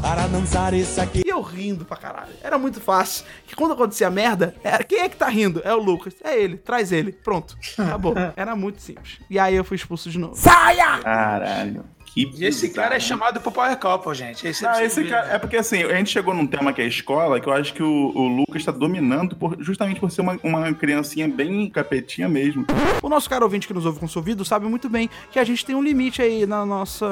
Para 0.00 0.26
dançar 0.28 0.72
isso 0.74 1.00
aqui. 1.00 1.22
E 1.26 1.28
eu 1.28 1.40
rindo 1.40 1.84
pra 1.84 1.96
caralho. 1.96 2.32
Era 2.42 2.56
muito 2.56 2.80
fácil. 2.80 3.24
Que 3.46 3.56
quando 3.56 3.72
acontecia 3.72 4.08
merda, 4.10 4.54
era, 4.62 4.84
quem 4.84 5.00
é 5.00 5.08
que 5.08 5.16
tá 5.16 5.28
rindo? 5.28 5.60
É 5.64 5.74
o 5.74 5.78
Lucas. 5.78 6.14
É 6.22 6.38
ele, 6.38 6.56
traz 6.56 6.92
ele. 6.92 7.10
Pronto. 7.12 7.56
Acabou. 7.76 8.14
Era 8.36 8.54
muito 8.54 8.80
simples. 8.80 9.18
E 9.28 9.38
aí 9.38 9.54
eu 9.54 9.64
fui 9.64 9.76
expulso 9.76 10.08
de 10.10 10.18
novo. 10.18 10.36
Saia! 10.36 10.98
Caralho. 11.02 11.84
Que 12.14 12.30
E 12.38 12.44
esse 12.44 12.70
cara 12.70 12.96
é 12.96 13.00
chamado 13.00 13.40
pro 13.40 13.50
Power 13.52 13.76
Couple, 13.78 14.14
gente. 14.14 14.46
Esse, 14.46 14.66
Ah, 14.66 14.80
é 14.82 14.86
esse 14.86 15.04
cara, 15.04 15.28
é 15.34 15.38
porque 15.38 15.56
assim, 15.56 15.82
a 15.82 15.94
gente 15.96 16.10
chegou 16.10 16.34
num 16.34 16.46
tema 16.46 16.72
que 16.72 16.80
é 16.80 16.84
a 16.84 16.88
escola, 16.88 17.40
que 17.40 17.48
eu 17.48 17.52
acho 17.52 17.72
que 17.74 17.82
o, 17.82 18.12
o 18.14 18.28
Lucas 18.28 18.64
tá 18.64 18.72
dominando 18.72 19.36
por- 19.36 19.56
justamente 19.60 20.00
por 20.00 20.10
ser 20.10 20.20
uma, 20.22 20.38
uma 20.42 20.72
criancinha 20.74 21.28
bem 21.28 21.68
capetinha 21.70 22.28
mesmo. 22.28 22.66
O 23.02 23.08
nosso 23.08 23.28
cara 23.28 23.44
ouvinte 23.44 23.66
que 23.66 23.74
nos 23.74 23.86
ouve 23.86 23.98
com 24.00 24.08
seu 24.08 24.20
ouvido 24.20 24.44
sabe 24.44 24.66
muito 24.66 24.88
bem 24.88 25.08
que 25.30 25.38
a 25.38 25.44
gente 25.44 25.64
tem 25.64 25.74
um 25.76 25.82
limite 25.82 26.20
aí 26.22 26.46
na 26.46 26.64
nossa, 26.66 27.06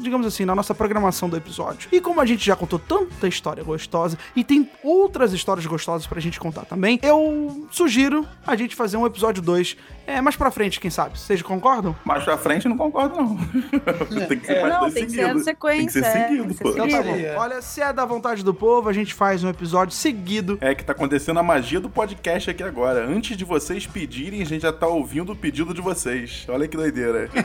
digamos 0.00 0.26
assim, 0.26 0.44
na 0.44 0.54
nossa 0.54 0.74
programação 0.74 1.28
do 1.28 1.36
episódio. 1.36 1.88
E 1.92 2.00
como 2.00 2.20
a 2.20 2.26
gente 2.26 2.44
já 2.44 2.54
contou 2.56 2.78
tanta 2.78 3.26
história 3.28 3.62
gostosa 3.62 4.18
e 4.36 4.42
tem 4.44 4.68
outras 4.82 5.32
histórias 5.32 5.64
gostosas 5.66 6.06
pra 6.06 6.20
gente 6.20 6.38
contar 6.40 6.64
também, 6.64 6.98
eu 7.02 7.66
sugiro 7.70 8.26
a 8.46 8.56
gente 8.56 8.74
fazer 8.74 8.96
um 8.96 9.06
episódio 9.06 9.42
2 9.42 9.76
é, 10.06 10.20
mais 10.20 10.34
pra 10.34 10.50
frente, 10.50 10.80
quem 10.80 10.90
sabe. 10.90 11.18
Vocês 11.18 11.40
concordam? 11.40 11.94
Mais 12.04 12.24
pra 12.24 12.36
frente 12.36 12.66
eu 12.66 12.70
não 12.70 12.76
concordo, 12.78 13.14
não. 13.16 13.36
tem 14.26 14.39
que 14.40 14.46
ser 14.46 14.60
mais 14.60 14.74
Não, 14.74 14.90
tem 14.90 15.06
que 15.06 15.12
ser 15.12 15.38
sequência, 15.40 15.76
Tem 15.76 15.86
que 15.86 15.92
ser 15.92 16.04
é, 16.04 16.28
seguido, 16.28 16.54
pô. 16.54 16.70
Então 16.70 16.88
tá 16.88 17.02
bom. 17.02 17.16
Olha, 17.36 17.62
se 17.62 17.80
é 17.80 17.92
da 17.92 18.04
vontade 18.04 18.42
do 18.44 18.52
povo, 18.52 18.88
a 18.88 18.92
gente 18.92 19.14
faz 19.14 19.44
um 19.44 19.48
episódio 19.48 19.94
seguido. 19.94 20.58
É 20.60 20.74
que 20.74 20.84
tá 20.84 20.92
acontecendo 20.92 21.38
a 21.38 21.42
magia 21.42 21.80
do 21.80 21.88
podcast 21.88 22.50
aqui 22.50 22.62
agora. 22.62 23.06
Antes 23.06 23.36
de 23.36 23.44
vocês 23.44 23.86
pedirem, 23.86 24.42
a 24.42 24.46
gente 24.46 24.62
já 24.62 24.72
tá 24.72 24.86
ouvindo 24.86 25.32
o 25.32 25.36
pedido 25.36 25.72
de 25.74 25.80
vocês. 25.80 26.44
Olha 26.48 26.66
que 26.66 26.76
doideira. 26.76 27.28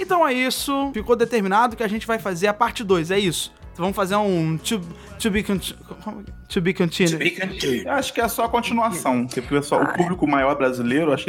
Então 0.00 0.26
é 0.26 0.32
isso. 0.32 0.90
Ficou 0.94 1.14
determinado 1.14 1.76
que 1.76 1.82
a 1.82 1.88
gente 1.88 2.06
vai 2.06 2.18
fazer 2.18 2.46
a 2.46 2.54
parte 2.54 2.82
2, 2.82 3.10
é 3.10 3.18
isso. 3.18 3.52
Então 3.72 3.84
vamos 3.84 3.96
fazer 3.96 4.16
um 4.16 4.56
to, 4.56 4.80
to 5.18 5.30
be 5.30 5.44
conti- 6.48 7.04
como- 7.04 7.10
to 7.10 7.18
be 7.18 7.30
continued. 7.30 7.84
Eu 7.86 7.92
acho 7.92 8.12
que 8.12 8.20
é 8.20 8.28
só 8.28 8.44
a 8.44 8.48
continuação. 8.48 9.26
Porque 9.26 9.40
o, 9.40 9.42
pessoal, 9.42 9.82
o 9.82 9.92
público 9.94 10.26
maior 10.26 10.54
brasileiro, 10.56 11.12
acho 11.14 11.26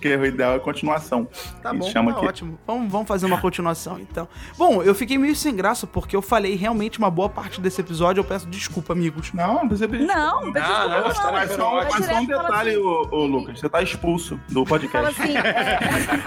que, 0.00 0.16
o 0.16 0.24
ideal 0.26 0.54
é 0.54 0.56
a 0.56 0.60
continuação. 0.60 1.28
Tá 1.62 1.72
bom, 1.72 1.90
chama 1.90 2.12
tá 2.12 2.18
aqui. 2.18 2.26
ótimo. 2.28 2.58
Vamos, 2.66 2.90
vamos 2.90 3.06
fazer 3.08 3.26
uma 3.26 3.40
continuação, 3.40 3.98
então. 3.98 4.26
Bom, 4.56 4.82
eu 4.82 4.94
fiquei 4.94 5.18
meio 5.18 5.36
sem 5.36 5.54
graça 5.54 5.86
porque 5.86 6.16
eu 6.16 6.22
falei 6.22 6.54
realmente 6.56 6.98
uma 6.98 7.10
boa 7.10 7.28
parte 7.28 7.60
desse 7.60 7.80
episódio. 7.80 8.20
Eu 8.20 8.24
peço 8.24 8.46
desculpa, 8.46 8.92
amigos. 8.92 9.32
Não, 9.32 9.54
não 9.54 9.68
precisa 9.68 9.88
pedir 9.88 10.06
Não, 10.06 10.44
não 10.46 10.52
precisa 10.52 10.72
Não, 10.72 10.88
não, 10.88 11.08
desculpa, 11.08 11.22
tá 11.22 11.32
Mas 11.32 11.50
só, 11.52 11.74
mas 11.74 12.06
só 12.06 12.20
um 12.20 12.26
fala 12.26 12.42
detalhe, 12.48 12.70
assim- 12.70 12.78
ô, 12.80 13.08
ô, 13.10 13.26
Lucas. 13.26 13.60
Você 13.60 13.68
tá 13.68 13.82
expulso 13.82 14.40
do 14.48 14.64
Fala 14.64 14.80
podcast. 14.80 15.22
assim, 15.22 15.36
é, 15.36 16.24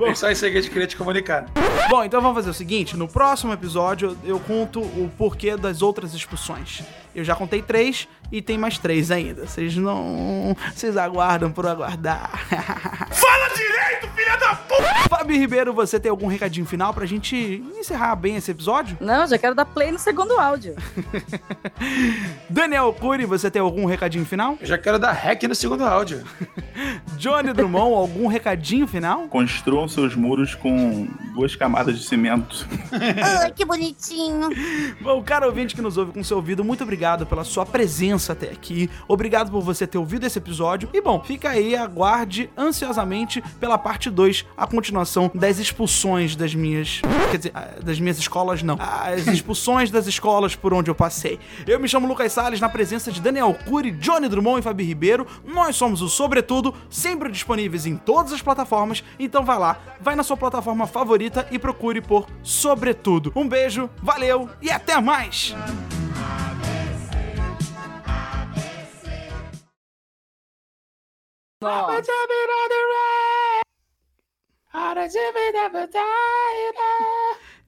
É 0.10 0.14
só 0.14 0.30
isso 0.30 0.44
aí 0.44 0.50
que 0.52 0.58
a 0.58 0.60
gente 0.62 0.70
queria 0.72 0.86
te 0.86 0.96
comunicar. 0.96 1.46
Bom, 1.88 2.02
então 2.04 2.20
vamos 2.20 2.36
fazer 2.36 2.50
o 2.50 2.54
seguinte: 2.54 2.96
no 2.96 3.06
próximo 3.06 3.52
episódio 3.52 4.16
eu 4.24 4.38
conto 4.40 4.80
o 4.80 5.10
porquê 5.16 5.56
das 5.56 5.82
outras 5.82 6.14
expulsões. 6.14 6.82
Eu 7.14 7.24
já 7.24 7.34
contei 7.34 7.60
três 7.62 8.08
e 8.30 8.40
tem 8.40 8.56
mais 8.56 8.78
três 8.78 9.10
ainda. 9.10 9.46
Vocês 9.46 9.76
não. 9.76 10.56
Vocês 10.74 10.96
aguardam 10.96 11.50
por 11.50 11.66
aguardar. 11.66 12.30
Fala 13.10 13.48
direito, 13.54 14.08
filha 14.14 14.36
da 14.36 14.54
puta! 14.54 15.08
Fábio 15.08 15.36
Ribeiro, 15.36 15.72
você 15.72 15.98
tem 15.98 16.10
algum 16.10 16.28
recadinho 16.28 16.64
final 16.64 16.94
pra 16.94 17.04
gente 17.04 17.36
encerrar 17.76 18.14
bem 18.14 18.36
esse 18.36 18.50
episódio? 18.50 18.96
não, 19.00 19.26
já 19.26 19.36
quero 19.36 19.54
dar 19.54 19.64
play 19.64 19.90
no 19.90 19.98
segundo 19.98 20.38
áudio. 20.38 20.76
Daniel 22.48 22.92
Cury, 22.92 23.26
você 23.26 23.50
tem 23.50 23.60
algum 23.60 23.84
recadinho 23.86 24.24
final? 24.24 24.56
Eu 24.60 24.66
já 24.66 24.78
quero 24.78 24.98
dar 24.98 25.12
hack 25.12 25.42
no 25.44 25.54
segundo 25.54 25.84
áudio. 25.84 26.22
Johnny 27.18 27.52
Drummond, 27.52 27.94
algum 27.94 28.26
recadinho 28.28 28.86
final? 28.86 29.28
Construam 29.28 29.88
seus 29.88 30.14
muros 30.14 30.54
com 30.54 31.08
duas 31.40 31.56
camadas 31.56 31.98
de 31.98 32.04
cimento. 32.04 32.66
Ai, 32.92 33.50
que 33.50 33.64
bonitinho. 33.64 34.50
Bom, 35.00 35.22
cara 35.22 35.46
ouvinte 35.46 35.74
que 35.74 35.80
nos 35.80 35.96
ouve 35.96 36.12
com 36.12 36.22
seu 36.22 36.36
ouvido, 36.36 36.62
muito 36.62 36.84
obrigado 36.84 37.24
pela 37.24 37.44
sua 37.44 37.64
presença 37.64 38.34
até 38.34 38.50
aqui. 38.50 38.90
Obrigado 39.08 39.50
por 39.50 39.62
você 39.62 39.86
ter 39.86 39.96
ouvido 39.96 40.26
esse 40.26 40.36
episódio. 40.36 40.90
E 40.92 41.00
bom, 41.00 41.22
fica 41.24 41.48
aí, 41.48 41.74
aguarde 41.74 42.50
ansiosamente 42.58 43.42
pela 43.58 43.78
parte 43.78 44.10
2, 44.10 44.44
a 44.54 44.66
continuação 44.66 45.30
das 45.34 45.58
expulsões 45.58 46.36
das 46.36 46.54
minhas. 46.54 47.00
Quer 47.30 47.36
dizer, 47.38 47.52
ah, 47.54 47.80
das 47.82 47.98
minhas 47.98 48.18
escolas, 48.18 48.62
não. 48.62 48.76
As 48.78 49.26
expulsões 49.26 49.90
das 49.90 50.06
escolas 50.06 50.54
por 50.54 50.74
onde 50.74 50.90
eu 50.90 50.94
passei. 50.94 51.40
Eu 51.66 51.80
me 51.80 51.88
chamo 51.88 52.06
Lucas 52.06 52.32
Salles, 52.32 52.60
na 52.60 52.68
presença 52.68 53.10
de 53.10 53.20
Daniel 53.20 53.56
Cury, 53.66 53.92
Johnny 53.92 54.28
Drummond 54.28 54.60
e 54.60 54.62
Fabi 54.62 54.84
Ribeiro. 54.84 55.26
Nós 55.46 55.74
somos 55.74 56.02
o 56.02 56.08
Sobretudo, 56.08 56.74
sempre 56.90 57.30
disponíveis 57.30 57.86
em 57.86 57.96
todas 57.96 58.30
as 58.34 58.42
plataformas. 58.42 59.02
Então 59.18 59.42
vai 59.42 59.58
lá, 59.58 59.78
vai 60.00 60.14
na 60.14 60.22
sua 60.22 60.36
plataforma 60.36 60.86
favorita 61.30 61.46
e 61.50 61.58
procure 61.58 62.00
por 62.00 62.26
Sobretudo. 62.42 63.32
Um 63.34 63.48
beijo, 63.48 63.88
valeu 64.02 64.50
e 64.60 64.70
até 64.70 65.00
mais! 65.00 65.54
Nossa. 71.62 72.00